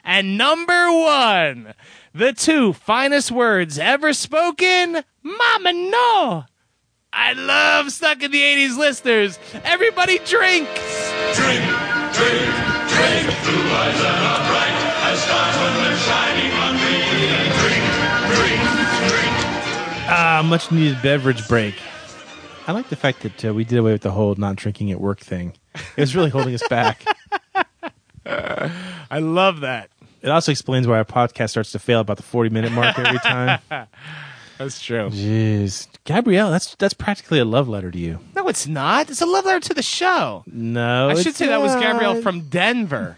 [0.03, 1.73] And number one,
[2.13, 6.45] the two finest words ever spoken, Mama No.
[7.11, 9.39] I love stuck in the 80s listeners.
[9.65, 11.11] Everybody drinks.
[11.35, 11.63] Drink,
[12.13, 12.76] drink,
[13.27, 13.43] drink.
[13.43, 16.95] Blue eyes that are as stars when they're shining on me.
[17.11, 17.83] Drink,
[18.31, 18.61] drink,
[19.07, 19.37] drink.
[20.09, 21.75] Ah, much needed beverage break.
[22.67, 24.99] I like the fact that uh, we did away with the whole not drinking at
[24.99, 25.53] work thing.
[25.95, 27.03] It was really holding us back.
[28.25, 29.89] I love that.
[30.21, 33.19] It also explains why our podcast starts to fail about the 40 minute mark every
[33.19, 33.59] time.
[34.57, 35.09] That's true.
[35.09, 35.87] Jeez.
[36.03, 38.19] Gabrielle, that's that's practically a love letter to you.
[38.47, 39.09] No, it's not.
[39.09, 40.45] It's a love letter to the show.
[40.47, 41.09] No.
[41.09, 43.17] I should say that was Gabrielle from Denver.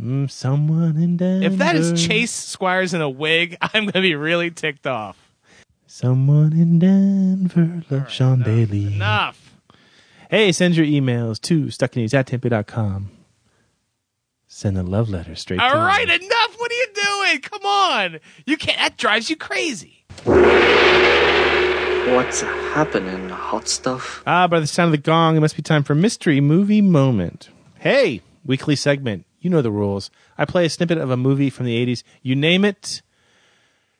[0.00, 1.44] Mm, someone in Denver.
[1.44, 5.18] If that is Chase Squires in a wig, I'm going to be really ticked off.
[5.86, 8.86] Someone in Denver loves Sean Daly.
[8.86, 9.58] Enough.
[10.30, 13.10] Hey, send your emails to stuckinews at tampabay.com.
[14.46, 16.14] Send a love letter straight All right, me.
[16.14, 16.56] enough.
[16.56, 17.40] What are you doing?
[17.42, 18.20] Come on.
[18.46, 18.78] You can't.
[18.78, 20.06] That drives you crazy.
[22.06, 24.22] What's happening, hot stuff?
[24.26, 27.50] Ah, by the sound of the gong, it must be time for Mystery Movie Moment.
[27.78, 29.26] Hey, weekly segment.
[29.40, 30.10] You know the rules.
[30.36, 32.02] I play a snippet of a movie from the 80s.
[32.22, 33.02] You name it,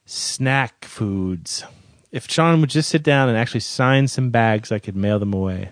[0.07, 1.63] snack foods.
[2.11, 5.33] If Sean would just sit down and actually sign some bags, I could mail them
[5.35, 5.71] away.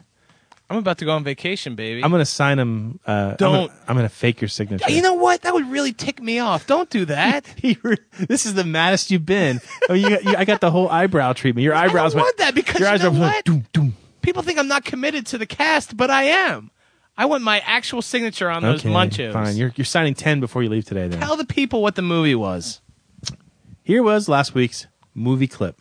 [0.71, 2.05] I'm about to go on vacation, baby.
[2.05, 3.01] I'm going to sign them.
[3.07, 3.73] Uh, Don't.
[3.87, 4.91] I'm going to fake your signature.
[4.91, 5.41] you know what?
[5.43, 6.67] That would really tick me off.
[6.67, 7.45] Don't do that.
[8.19, 9.61] this is the maddest you've been.
[9.89, 11.63] Oh, you got, you, I got the whole eyebrow treatment.
[11.65, 12.25] Your eyebrows I don't went.
[12.27, 13.45] want that because your you know eyebrows what?
[13.47, 13.97] Doom, doom.
[14.21, 16.71] People think I'm not committed to the cast, but I am.
[17.17, 19.33] I want my actual signature on those Okay, munchos.
[19.33, 19.57] fine.
[19.57, 21.09] You're you're signing ten before you leave today.
[21.09, 22.81] Then Tell the people what the movie was.
[23.85, 25.81] here was last week's movie clip.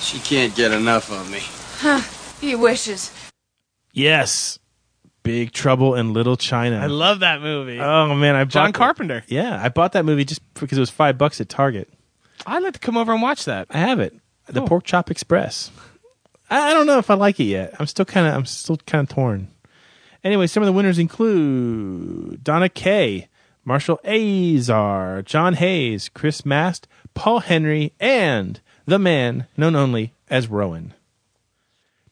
[0.00, 1.40] She can't get enough of me.
[1.78, 2.00] Huh.
[2.40, 3.12] He wishes.
[3.96, 4.58] Yes,
[5.22, 6.76] Big Trouble in Little China.
[6.78, 7.80] I love that movie.
[7.80, 9.24] Oh man, I bought John Carpenter.
[9.26, 11.88] Yeah, I bought that movie just because it was five bucks at Target.
[12.46, 13.68] I'd like to come over and watch that.
[13.70, 14.14] I have it,
[14.48, 14.68] the Cool.
[14.68, 15.70] Pork Chop Express.
[16.50, 17.74] I I don't know if I like it yet.
[17.80, 19.48] I'm still kind of I'm still kind of torn.
[20.22, 23.28] Anyway, some of the winners include Donna Kay,
[23.64, 30.92] Marshall Azar, John Hayes, Chris Mast, Paul Henry, and the man known only as Rowan.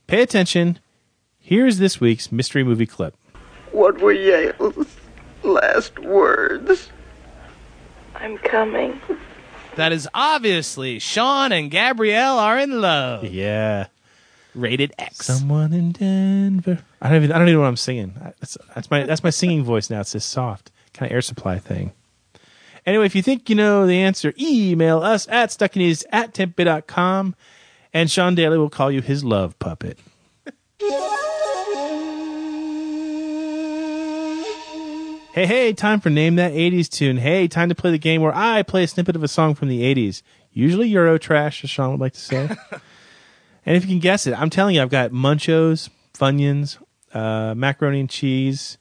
[0.06, 0.78] Pay attention.
[1.46, 3.14] Here's this week's mystery movie clip.
[3.70, 4.96] What were Yale's
[5.42, 6.88] last words?
[8.14, 8.98] I'm coming.
[9.76, 13.24] That is obviously Sean and Gabrielle are in love.
[13.24, 13.88] Yeah.
[14.54, 15.26] Rated X.
[15.26, 16.78] Someone in Denver.
[17.02, 17.32] I don't even.
[17.32, 18.14] I don't even know what I'm singing.
[18.18, 19.02] That's, that's my.
[19.02, 20.00] That's my singing voice now.
[20.00, 21.92] It's this soft kind of air supply thing.
[22.86, 27.34] Anyway, if you think you know the answer, email us at stuckinews at tampabay.com
[27.92, 29.98] and Sean Daly will call you his love puppet.
[35.34, 37.16] Hey, hey, time for Name That 80s Tune.
[37.16, 39.66] Hey, time to play the game where I play a snippet of a song from
[39.66, 40.22] the 80s.
[40.52, 42.36] Usually Euro trash, as Sean would like to say.
[43.66, 46.80] and if you can guess it, I'm telling you, I've got Munchos, Funyuns,
[47.12, 48.78] uh, macaroni and cheese,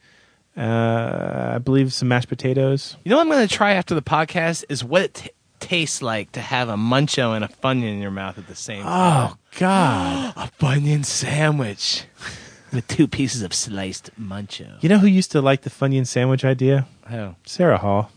[0.55, 2.97] uh, I believe some mashed potatoes.
[3.03, 5.29] You know what I'm going to try after the podcast is what it t-
[5.59, 8.83] tastes like to have a muncho and a funyun in your mouth at the same
[8.83, 9.31] time.
[9.31, 10.33] Oh, God.
[10.37, 12.03] a funyun sandwich
[12.73, 14.81] with two pieces of sliced muncho.
[14.81, 16.87] You know who used to like the Funyun sandwich idea?
[17.09, 17.35] Who?
[17.45, 18.11] Sarah Hall.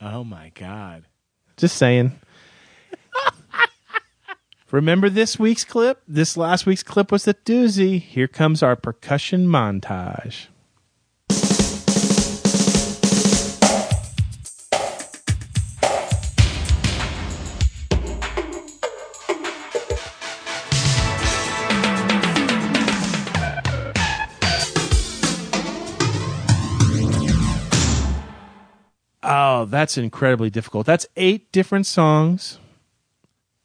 [0.00, 1.04] Oh my god.
[1.56, 2.12] Just saying.
[4.70, 6.02] Remember this week's clip?
[6.08, 8.00] This last week's clip was the doozy.
[8.00, 10.46] Here comes our percussion montage.
[29.70, 30.86] That's incredibly difficult.
[30.86, 32.58] That's eight different songs.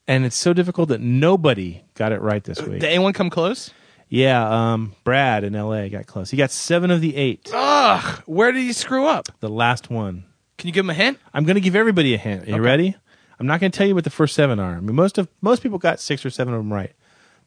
[0.08, 2.80] And it's so difficult that nobody got it right this week.
[2.82, 3.72] Did anyone come close?
[4.08, 6.32] Yeah, um, Brad in LA got close.
[6.32, 7.47] He got seven of the eight.
[7.54, 9.28] Ugh, where did he screw up?
[9.39, 10.24] The last one.
[10.58, 11.20] Can you give him a hint?
[11.32, 12.43] I'm going to give everybody a hint.
[12.43, 12.60] Are you Okay.
[12.62, 12.95] ready?
[13.39, 14.76] I'm not going to tell you what the first seven are.
[14.76, 16.91] I mean, most of most people got six or seven of them right.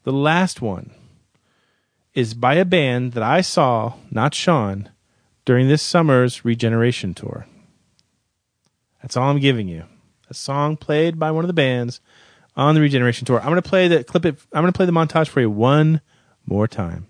[0.05, 0.93] The last one
[2.15, 4.89] is by a band that I saw, not Sean,
[5.45, 7.47] during this summer's Regeneration tour.
[9.03, 9.85] That's all I'm giving you.
[10.31, 12.01] A song played by one of the bands
[12.57, 13.41] on the Regeneration tour.
[13.41, 14.25] I'm going to play the clip.
[14.25, 14.39] It.
[14.53, 16.01] I'm going to play the montage for you one
[16.47, 17.09] more time.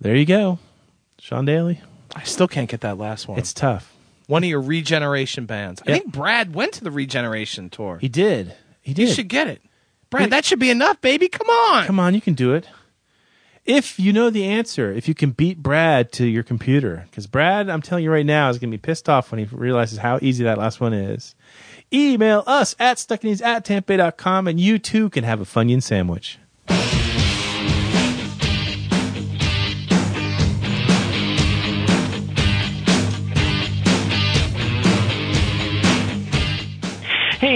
[0.00, 0.58] There you go,
[1.18, 1.80] Sean Daly.
[2.14, 3.38] I still can't get that last one.
[3.38, 3.92] It's tough.
[4.26, 5.82] one of your regeneration bands.
[5.86, 7.98] I think Brad went to the regeneration tour.
[7.98, 8.54] He did.
[8.80, 9.08] He did.
[9.08, 9.62] You should get it.
[10.10, 11.28] Brad, that should be enough, baby.
[11.28, 11.86] Come on.
[11.86, 12.68] Come on, you can do it.
[13.64, 17.70] If you know the answer, if you can beat Brad to your computer, because Brad,
[17.70, 20.18] I'm telling you right now, is going to be pissed off when he realizes how
[20.20, 21.36] easy that last one is.
[21.92, 26.38] Email us at stuckinees at tampabay.com and you too can have a Funyun sandwich.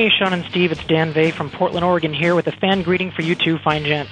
[0.06, 3.10] Hey, Sean and Steve, it's Dan Vay from Portland, Oregon here with a fan greeting
[3.10, 4.08] for you two fine gent.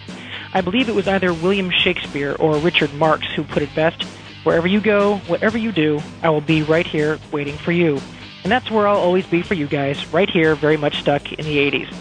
[0.53, 4.03] I believe it was either William Shakespeare or Richard Marx who put it best.
[4.43, 8.01] Wherever you go, whatever you do, I will be right here waiting for you.
[8.43, 11.45] And that's where I'll always be for you guys, right here, very much stuck in
[11.45, 11.95] the 80s.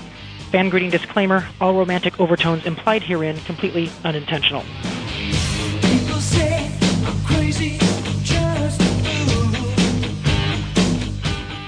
[0.49, 4.63] Fan greeting disclaimer all romantic overtones implied herein completely unintentional.
[5.83, 6.71] People say
[7.05, 7.77] I'm crazy,
[8.23, 8.81] just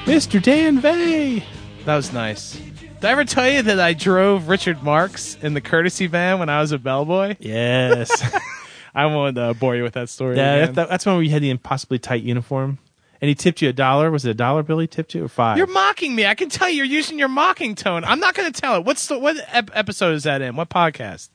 [0.08, 0.42] Mr.
[0.42, 1.46] Dan Vay.
[1.86, 2.54] That was nice.
[2.56, 6.50] Did I ever tell you that I drove Richard Marx in the courtesy van when
[6.50, 7.36] I was a bellboy?
[7.40, 8.24] Yes.
[8.96, 10.38] I won't uh, bore you with that story.
[10.38, 12.80] yeah, that, that's when we had the impossibly tight uniform.
[13.22, 14.10] And he tipped you a dollar.
[14.10, 14.88] Was it a dollar, Billy?
[14.88, 15.58] Tipped you or five?
[15.58, 16.26] You're mocking me.
[16.26, 16.78] I can tell you.
[16.78, 18.04] You're using your mocking tone.
[18.04, 18.84] I'm not going to tell it.
[18.84, 20.56] What's the what ep- episode is that in?
[20.56, 21.30] What podcast?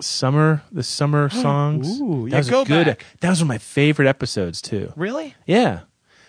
[0.00, 2.00] summer, the summer songs.
[2.00, 2.86] Ooh, that yeah, was go good.
[2.86, 3.04] back.
[3.20, 4.92] That was one of my favorite episodes too.
[4.96, 5.34] Really?
[5.46, 5.80] Yeah,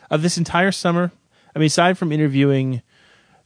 [0.10, 1.12] of this entire summer.
[1.56, 2.82] I mean, aside from interviewing,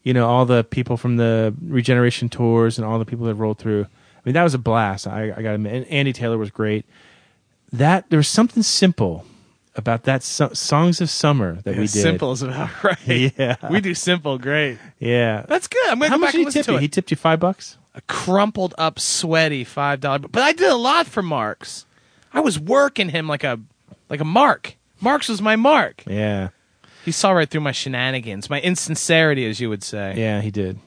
[0.04, 3.58] you know, all the people from the regeneration tours and all the people that rolled
[3.58, 3.84] through.
[3.84, 5.08] I mean, that was a blast.
[5.08, 6.86] I, I got and Andy Taylor was great.
[7.72, 9.26] That there was something simple
[9.76, 11.90] about that so- songs of summer that we did.
[11.90, 13.34] Simple is about right.
[13.38, 13.56] Yeah.
[13.72, 14.78] We do simple great.
[15.00, 15.88] Yeah, That's good.
[15.90, 16.78] I'm to How go much back did he tip to you?
[16.78, 16.82] it.
[16.82, 17.78] He tipped you five bucks.
[17.96, 20.20] a crumpled up, sweaty five dollar.
[20.20, 21.86] But I did a lot for Marx.
[22.32, 23.60] I was working him like a
[24.10, 24.76] like a mark.
[25.02, 26.04] Marx was my mark.
[26.08, 26.50] Yeah,
[27.06, 30.14] He saw right through my shenanigans, my insincerity, as you would say.
[30.18, 30.80] yeah, he did.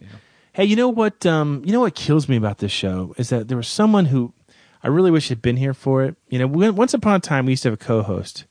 [0.53, 1.27] Hey, you know what?
[1.27, 4.33] Um, you know what kills me about this show is that there was someone who
[4.83, 6.17] I really wish had been here for it.
[6.29, 8.45] You know, we, once upon a time we used to have a co-host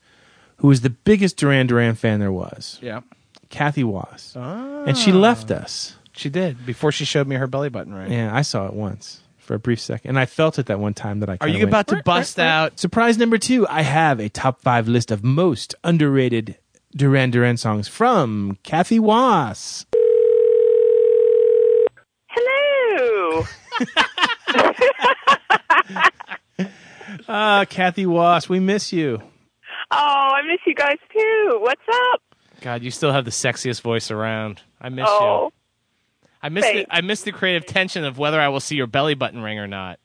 [0.58, 3.00] who was the biggest Duran Duran fan there was, Yeah.
[3.48, 5.96] Kathy Was, and she left us.
[6.12, 8.10] She did before she showed me her belly button ring.
[8.10, 10.94] Yeah, I saw it once for a brief second, and I felt it that one
[10.94, 11.38] time that I.
[11.40, 12.80] Are you went, about to bust out?
[12.80, 13.66] Surprise number two.
[13.68, 16.56] I have a top five list of most underrated
[16.96, 19.86] Duran Duran songs from Kathy Was.
[22.28, 23.44] Hello.
[27.28, 29.20] Ah, Kathy Was, we miss you.
[29.90, 31.58] Oh, I miss you guys too.
[31.60, 31.80] What's
[32.12, 32.20] up?
[32.60, 34.60] God, you still have the sexiest voice around.
[34.80, 35.46] I miss Oh.
[35.46, 35.52] you.
[36.42, 36.86] I miss the.
[36.90, 39.66] I miss the creative tension of whether I will see your belly button ring or
[39.66, 39.98] not.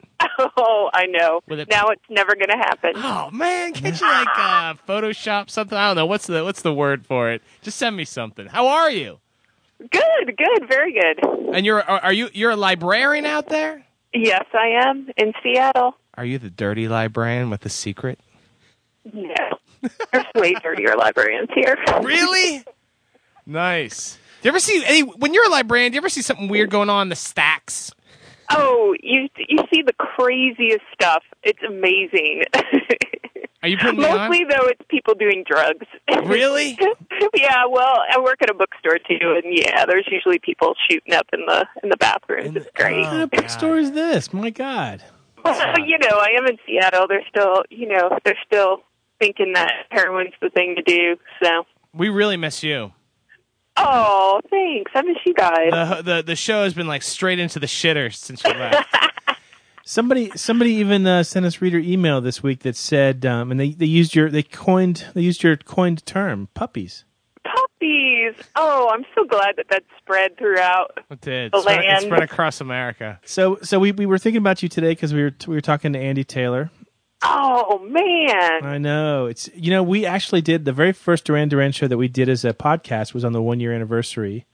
[0.58, 1.42] Oh, I know.
[1.48, 2.94] It- now it's never going to happen.
[2.96, 5.78] Oh man, can't you like uh, Photoshop something?
[5.78, 7.42] I don't know what's the what's the word for it.
[7.62, 8.48] Just send me something.
[8.48, 9.20] How are you?
[9.80, 11.24] Good, good, very good.
[11.56, 13.84] And you're are, are you you're a librarian out there?
[14.14, 15.96] Yes, I am in Seattle.
[16.16, 18.20] Are you the dirty librarian with the secret?
[19.12, 19.34] No.
[20.12, 21.78] There's way dirtier librarians here.
[22.04, 22.64] Really?
[23.46, 24.18] Nice.
[24.42, 25.92] Do you ever see any when you're a librarian?
[25.92, 27.92] Do you ever see something weird going on in the stacks?
[28.52, 31.24] Oh, you you see the craziest stuff.
[31.44, 32.44] It's amazing.
[33.64, 34.30] Are you putting me on?
[34.30, 35.86] Mostly though, it's people doing drugs.
[36.26, 36.78] Really?
[37.36, 37.66] yeah.
[37.70, 41.46] Well, I work at a bookstore too, and yeah, there's usually people shooting up in
[41.46, 42.56] the in the bathrooms.
[42.56, 42.96] It's great.
[42.96, 44.34] Oh, what kind of bookstore is this?
[44.34, 45.04] My God.
[45.44, 47.08] Well, you know, I am in Seattle.
[47.08, 48.84] They're still, you know, they're still
[49.20, 51.18] thinking that heroin's the thing to do.
[51.44, 52.94] So, We really miss you.
[53.78, 54.92] Oh, thanks.
[54.94, 55.72] I miss you guys.
[55.72, 58.96] The the the show has been like straight into the shitter since you left.
[59.84, 63.72] Somebody, somebody even uh, sent us reader email this week that said, um, and they,
[63.72, 67.04] they used your, they coined, they used your coined term, puppies.
[67.44, 68.36] Puppies.
[68.56, 71.00] Oh, I'm so glad that that spread throughout.
[71.10, 71.52] It did.
[71.52, 73.20] The It spread, it spread across America.
[73.26, 75.94] So, so we, we were thinking about you today because we were we were talking
[75.94, 76.70] to Andy Taylor.
[77.24, 78.66] Oh man.
[78.66, 81.98] I know it's you know we actually did the very first Duran Duran show that
[81.98, 84.46] we did as a podcast was on the one year anniversary.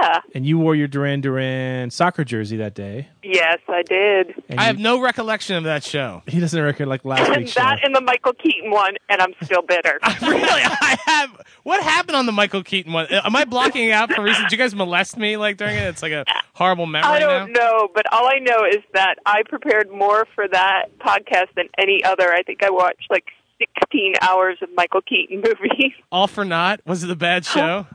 [0.00, 0.20] Yeah, Yeah.
[0.34, 3.08] and you wore your Duran Duran soccer jersey that day.
[3.22, 4.34] Yes, I did.
[4.48, 6.22] And I you- have no recollection of that show.
[6.28, 7.60] He doesn't reckon like last And week's show.
[7.60, 9.98] that and the Michael Keaton one, and I'm still bitter.
[10.22, 11.30] really, I have.
[11.62, 13.06] What happened on the Michael Keaton one?
[13.12, 14.44] Uh, am I blocking it out for reasons?
[14.46, 15.84] Did you guys molest me like during it?
[15.84, 16.24] It's like a
[16.54, 17.60] horrible memory I don't now.
[17.60, 22.02] know, but all I know is that I prepared more for that podcast than any
[22.04, 22.30] other.
[22.32, 23.24] I think I watched like
[23.58, 25.92] 16 hours of Michael Keaton movies.
[26.12, 26.80] All for naught.
[26.84, 27.86] Was it a bad show?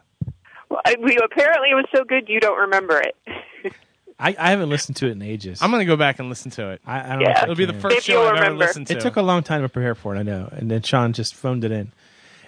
[0.69, 3.15] Well, I- we apparently it was so good you don't remember it.
[4.21, 5.61] I, I haven't listened to it in ages.
[5.61, 6.81] I'm gonna go back and listen to it.
[6.85, 7.27] I, I don't Yeah.
[7.27, 7.81] know if I It'll be the can.
[7.81, 8.65] first Maybe show you'll I've ever remember.
[8.65, 8.97] listened to.
[8.97, 10.49] It took a long time to prepare for it, I know.
[10.51, 11.93] And then Sean just phoned it in.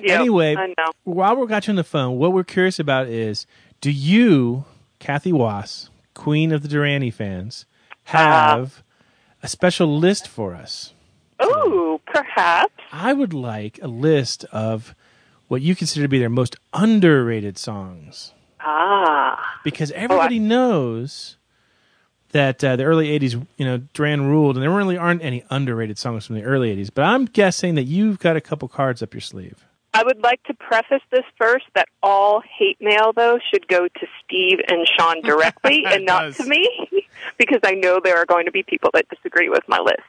[0.01, 0.91] Yep, anyway, I know.
[1.05, 3.45] while we got you on the phone, what we're curious about is
[3.81, 4.65] do you,
[4.99, 7.65] Kathy Was, queen of the Duranie fans,
[8.05, 8.83] have
[9.41, 10.93] a special list for us?
[11.43, 12.73] Ooh, perhaps.
[12.91, 14.93] I would like a list of
[15.51, 18.31] what you consider to be their most underrated songs.
[18.61, 19.59] Ah.
[19.65, 21.35] Because everybody knows
[22.29, 25.97] that uh, the early 80s, you know, Duran ruled, and there really aren't any underrated
[25.97, 26.89] songs from the early 80s.
[26.93, 29.65] But I'm guessing that you've got a couple cards up your sleeve.
[29.93, 34.07] I would like to preface this first that all hate mail, though, should go to
[34.23, 36.37] Steve and Sean directly and not does.
[36.37, 36.87] to me,
[37.37, 39.99] because I know there are going to be people that disagree with my list.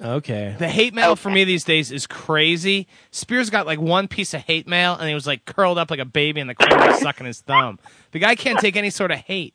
[0.00, 0.54] Okay.
[0.58, 2.86] The hate mail for me these days is crazy.
[3.10, 6.00] Spears got like one piece of hate mail, and he was like curled up like
[6.00, 7.78] a baby in the corner, sucking his thumb.
[8.12, 9.54] The guy can't take any sort of hate.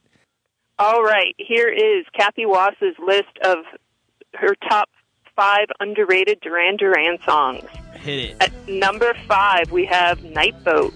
[0.80, 3.58] All right, here is Kathy Wass's list of
[4.34, 4.89] her top
[5.36, 7.64] five underrated Duran Duran songs.
[7.94, 8.38] Hit it.
[8.39, 10.92] At number five, we have Night Boat.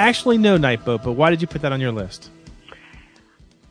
[0.00, 2.30] Actually know Nightboat, but why did you put that on your list?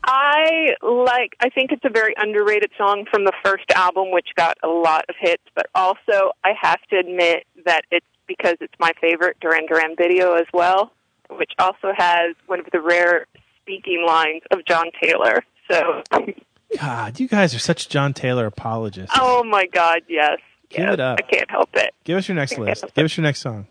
[0.02, 1.36] I like.
[1.40, 5.04] I think it's a very underrated song from the first album, which got a lot
[5.08, 5.42] of hits.
[5.54, 10.34] But also, I have to admit that it's because it's my favorite Duran Duran video
[10.34, 10.92] as well,
[11.30, 13.26] which also has one of the rare
[13.62, 15.44] speaking lines of John Taylor.
[15.70, 16.02] So,
[16.80, 19.14] God, you guys are such John Taylor apologists.
[19.18, 20.38] oh my God, yes,
[20.70, 21.18] Give yes, it up.
[21.18, 21.92] I can't help it.
[22.04, 22.84] Give us your next list.
[22.94, 23.66] Give us your next song.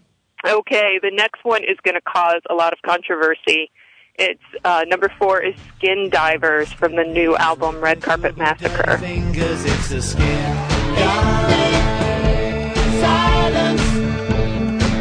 [0.47, 3.69] Okay, the next one is going to cause a lot of controversy.
[4.17, 8.97] It's uh, number four is Skin Divers from the new album Red Carpet Massacre.
[8.97, 10.55] Fingers, it's the skin.
[12.99, 13.81] Silence.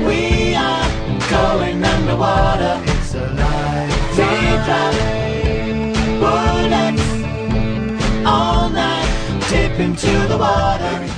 [0.06, 2.82] We are going underwater.
[2.86, 3.28] It's a.
[4.18, 4.94] Teardrop.
[6.20, 7.02] Bullets.
[8.26, 9.46] All night.
[9.48, 11.14] Dip into the water.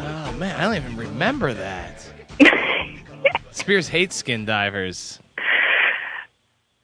[0.00, 2.06] Oh man, I don't even remember that.
[3.62, 5.20] Spears hates skin divers.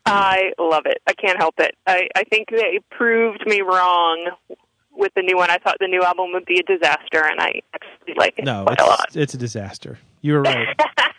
[0.06, 0.98] I love it.
[1.08, 1.74] I can't help it.
[1.88, 4.30] I, I think they proved me wrong
[4.92, 5.50] with the new one.
[5.50, 8.62] I thought the new album would be a disaster, and I actually like it No,
[8.64, 9.04] quite a lot.
[9.08, 9.98] it's, it's a disaster.
[10.22, 10.68] You were right.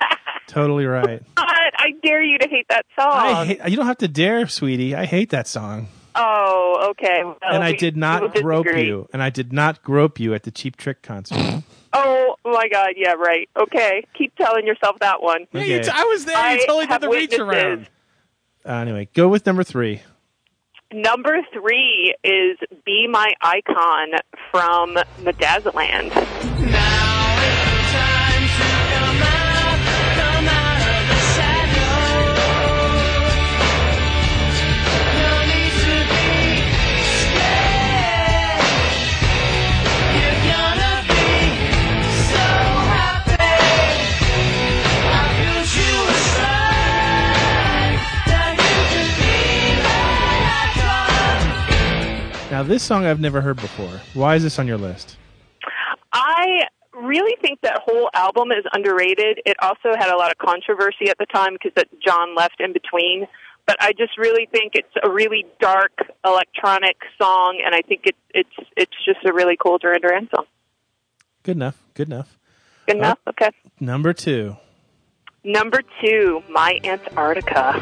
[0.48, 1.22] totally right.
[1.36, 1.46] God,
[1.78, 3.12] I dare you to hate that song.
[3.12, 4.96] I hate, you don't have to dare, sweetie.
[4.96, 5.90] I hate that song.
[6.20, 7.22] Oh, okay.
[7.24, 8.86] Well, and I did not grope disagree.
[8.88, 9.08] you.
[9.14, 11.64] And I did not grope you at the Cheap Trick concert.
[11.92, 12.90] Oh my God!
[12.98, 13.50] Yeah, right.
[13.60, 15.48] Okay, keep telling yourself that one.
[15.52, 15.84] Yeah, you Okay.
[15.86, 16.38] t- I was there.
[16.38, 17.90] I You totally did have the reach around.
[18.64, 20.04] Uh, anyway, go with number three.
[20.94, 24.10] Number three is "Be My Icon"
[24.52, 26.12] from Medazzaland.
[52.60, 54.02] Now, this song I've never heard before.
[54.14, 55.16] Why is this on your list?
[56.12, 56.64] I
[56.94, 59.40] really think that whole album is underrated.
[59.46, 62.74] It also had a lot of controversy at the time because that John left in
[62.74, 63.28] between.
[63.66, 65.94] But I just really think it's a really dark
[66.26, 70.44] electronic song, and I think it's it's it's just a really cool Duran Duran song.
[71.44, 71.82] Good enough.
[71.94, 72.38] Good enough.
[72.88, 73.20] Good enough.
[73.26, 73.52] Oh, okay.
[73.80, 74.58] Number two.
[75.46, 77.80] Number two, My Antarctica.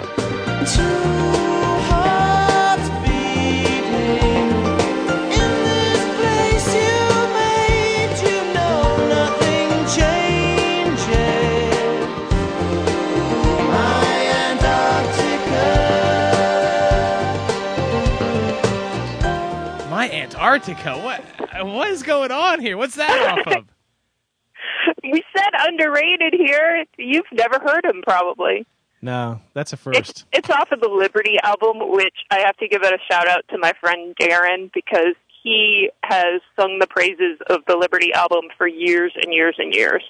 [20.48, 20.98] Antarctica.
[20.98, 21.22] What?
[21.66, 22.78] What is going on here?
[22.78, 23.66] What's that off of?
[25.04, 26.86] we said underrated here.
[26.98, 28.66] You've never heard him, probably.
[29.02, 30.26] No, that's a It's first.
[30.32, 33.44] it's off of the Liberty album, which I have to give it a shout out
[33.50, 38.68] to my friend Darren because he has sung the praises of the Liberty album for
[38.68, 40.04] years and years and years.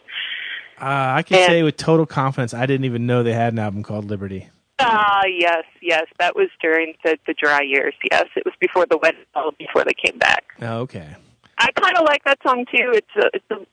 [0.80, 0.86] Uh,
[1.18, 3.82] I can And- say with total confidence, I didn't even know they had an album
[3.84, 4.50] called Liberty.
[4.80, 7.96] Ah, yes, yes, that was during the, the dry years.
[8.12, 9.16] Yes, it was before the wet
[9.58, 10.46] before they came back.
[10.62, 11.16] Oh, okay.
[11.58, 12.92] I kind of like that song too.
[12.94, 13.66] It's a, it's a,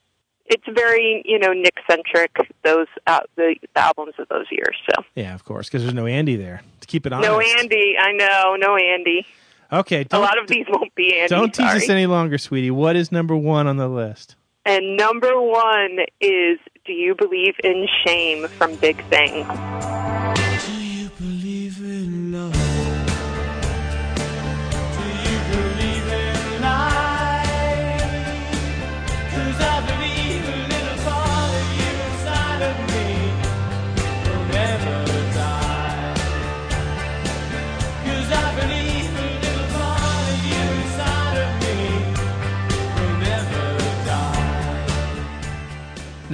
[0.46, 2.34] it's very you know Nick centric.
[2.62, 4.76] Those uh, the, the albums of those years.
[4.88, 7.30] So Yeah, of course, because there's no Andy there to keep it honest.
[7.30, 9.26] no Andy, I know, no Andy.
[9.72, 11.28] Okay, A lot of these won't be Andy.
[11.28, 11.78] don't tease sorry.
[11.78, 12.70] us any longer, sweetie.
[12.70, 14.36] What is number one on the list?
[14.64, 19.44] And number one is "Do You Believe in Shame" from Big Thing.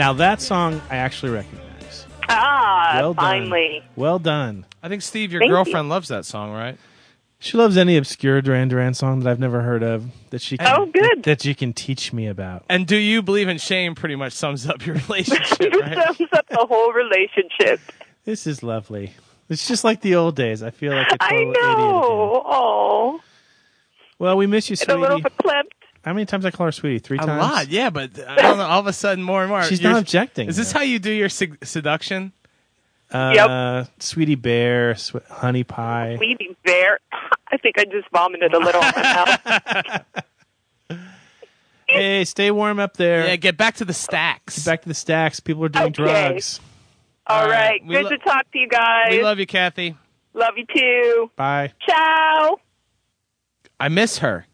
[0.00, 2.06] Now that song I actually recognize.
[2.26, 3.22] Ah, Well done.
[3.22, 3.82] finally.
[3.96, 4.64] Well done.
[4.82, 5.54] I think Steve, your Thank you.
[5.56, 6.78] girlfriend loves that song, right?
[7.38, 10.74] She loves any obscure Duran Duran song that I've never heard of that she can,
[10.74, 11.22] Oh, good.
[11.24, 12.64] that you can teach me about.
[12.70, 13.94] And do you believe in shame?
[13.94, 16.16] Pretty much sums up your relationship, right?
[16.16, 17.80] Sums up the whole relationship.
[18.24, 19.12] This is lovely.
[19.50, 20.62] It's just like the old days.
[20.62, 21.50] I feel like a I total.
[21.50, 22.42] I know.
[22.46, 23.20] Oh,
[24.18, 25.34] Well, we miss you, and a little sweetie.
[25.42, 25.64] verklempt.
[26.04, 26.98] How many times I call her sweetie?
[26.98, 27.40] Three A times.
[27.42, 28.64] lot, yeah, but I don't know.
[28.66, 29.62] All of a sudden, more and more.
[29.64, 30.48] She's You're- not objecting.
[30.48, 32.32] Is this how you do your sed- seduction?
[33.10, 36.14] Uh, Sweetie bear, sw- honey pie.
[36.16, 37.00] Sweetie Bear.
[37.52, 39.02] I think I just vomited a little in my
[40.88, 40.98] mouth.
[41.88, 43.26] Hey, stay warm up there.
[43.26, 44.58] Yeah, get back to the stacks.
[44.58, 45.40] Get back to the stacks.
[45.40, 46.04] People are doing Okay.
[46.04, 46.60] drugs.
[47.26, 47.80] All right.
[47.84, 49.08] We Good lo- to talk to you guys.
[49.10, 49.96] We love you, Kathy.
[50.32, 51.30] Love you too.
[51.34, 51.72] Bye.
[51.84, 52.60] Ciao.
[53.80, 54.46] I miss her.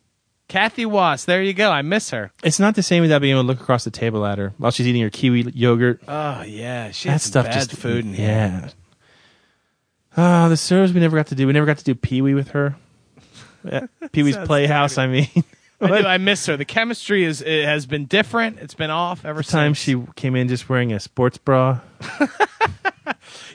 [0.48, 1.24] Kathy Was.
[1.24, 1.70] There you go.
[1.70, 2.32] I miss her.
[2.44, 4.70] It's not the same without being able to look across the table at her while
[4.70, 6.00] she's eating her kiwi yogurt.
[6.06, 8.26] Oh yeah, she that had stuff bad just food in here.
[8.28, 8.68] yeah.
[10.16, 11.46] Ah, the shows we never got to do.
[11.46, 12.76] We never got to do Pee Wee with her.
[14.12, 14.96] Pee Wee's Playhouse.
[14.96, 15.28] I mean,
[15.80, 16.56] I, do, I miss her.
[16.56, 18.58] The chemistry is it has been different.
[18.60, 19.78] It's been off ever time since.
[19.78, 21.80] she came in just wearing a sports bra.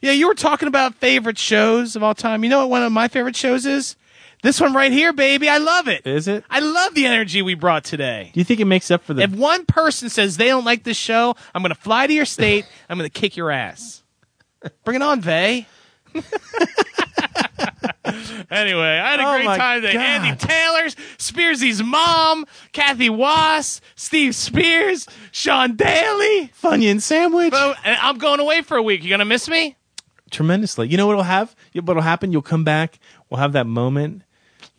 [0.02, 2.44] Yeah, you were talking about favorite shows of all time.
[2.44, 3.96] You know what one of my favorite shows is?
[4.42, 5.48] This one right here, baby.
[5.48, 6.06] I love it.
[6.08, 6.44] Is it?
[6.50, 8.32] I love the energy we brought today.
[8.34, 9.22] Do you think it makes up for the?
[9.22, 12.26] If one person says they don't like this show, I'm going to fly to your
[12.26, 12.66] state.
[12.90, 14.02] I'm going to kick your ass.
[14.84, 15.68] Bring it on, Vay.
[18.52, 19.94] anyway, I had a Oh great time today.
[19.94, 20.02] God.
[20.02, 26.52] Andy Taylor's, Spearsy's mom, Kathy Was, Steve Spears, Sean Daly.
[26.62, 27.54] Funyun sandwich.
[27.54, 29.04] And I'm going away for a week.
[29.04, 29.78] You going to miss me?
[30.32, 30.88] tremendously.
[30.88, 31.56] You know what'll have?
[31.76, 32.32] What'll happen?
[32.32, 33.00] You'll come back.
[33.30, 34.24] We'll have that moment.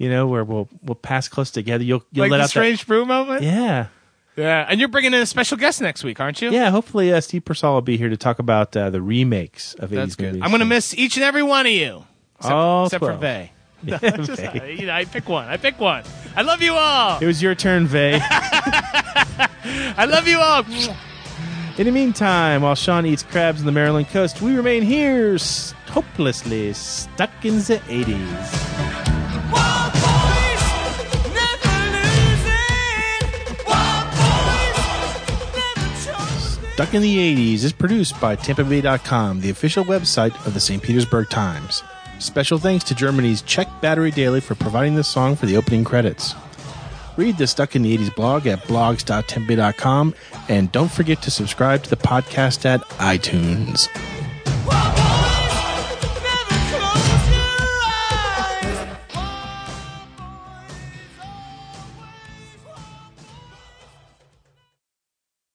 [0.03, 1.85] You know where we'll we'll pass close together.
[1.85, 3.43] You'll you'll like let the out Strange Brew moment?
[3.43, 3.87] Yeah,
[4.35, 4.66] Yeah.
[4.69, 6.51] And you're bringing in a special guest next week, aren't you?
[6.51, 6.70] yeah.
[6.70, 10.16] Hopefully, uh, Steve Persall will be here to talk about uh, the remakes of 80s
[10.16, 10.27] good.
[10.27, 10.43] movies.
[10.43, 12.05] I'm going to miss each and every one of you.
[12.39, 13.20] Except, All except for 12.
[13.20, 13.53] Vay.
[13.85, 14.47] Yeah, Just, Vay.
[14.61, 15.47] uh, you know, I pick one.
[15.47, 16.03] I pick one.
[16.35, 17.20] I love you all.
[17.20, 18.19] It was your turn, Vay.
[19.97, 20.65] I love you all.
[21.79, 25.74] In the meantime, while Sean eats crabs on the Maryland coast, we remain here, s-
[25.87, 29.82] hopelessly stuck in the 80s.
[36.83, 40.83] Stuck in the 80s is produced by TampaBay.com, the official website of the St.
[40.83, 41.81] Petersburg Times.
[42.19, 46.35] Special thanks to Germany's Czech Battery Daily for providing this song for the opening credits.
[47.17, 50.13] Read the Stuck in the 80s blog at blogs.tampabay.com
[50.49, 53.89] and don't forget to subscribe to the podcast at iTunes.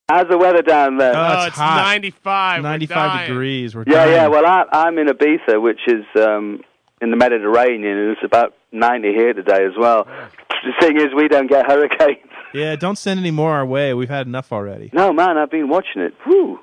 [0.10, 1.14] How's the weather down there?
[1.14, 1.82] Oh, it's it's hot.
[1.84, 2.64] 95.
[2.64, 3.28] We're dying.
[3.28, 3.76] degrees.
[3.76, 4.12] We're yeah, dying.
[4.12, 4.28] yeah.
[4.28, 6.62] Well, I, I'm in Ibiza, which is um,
[7.02, 10.06] in the Mediterranean, and it's about 90 here today as well.
[10.06, 12.20] The thing is, we don't get hurricanes.
[12.54, 13.94] Yeah, don't send any more our way.
[13.94, 14.90] We've had enough already.
[14.94, 16.14] No, man, I've been watching it.
[16.24, 16.60] Whew.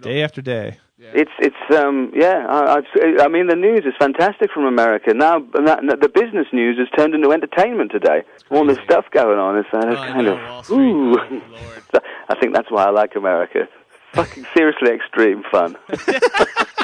[0.00, 0.78] Day after day.
[1.14, 5.14] It's it's um yeah I, I've, I mean the news is fantastic from America.
[5.14, 8.22] Now that, the business news has turned into entertainment today.
[8.50, 11.16] All this stuff going on it's uh, Oh, kind of ooh.
[12.28, 13.68] I think that's why I like America.
[14.12, 15.76] Fucking seriously extreme fun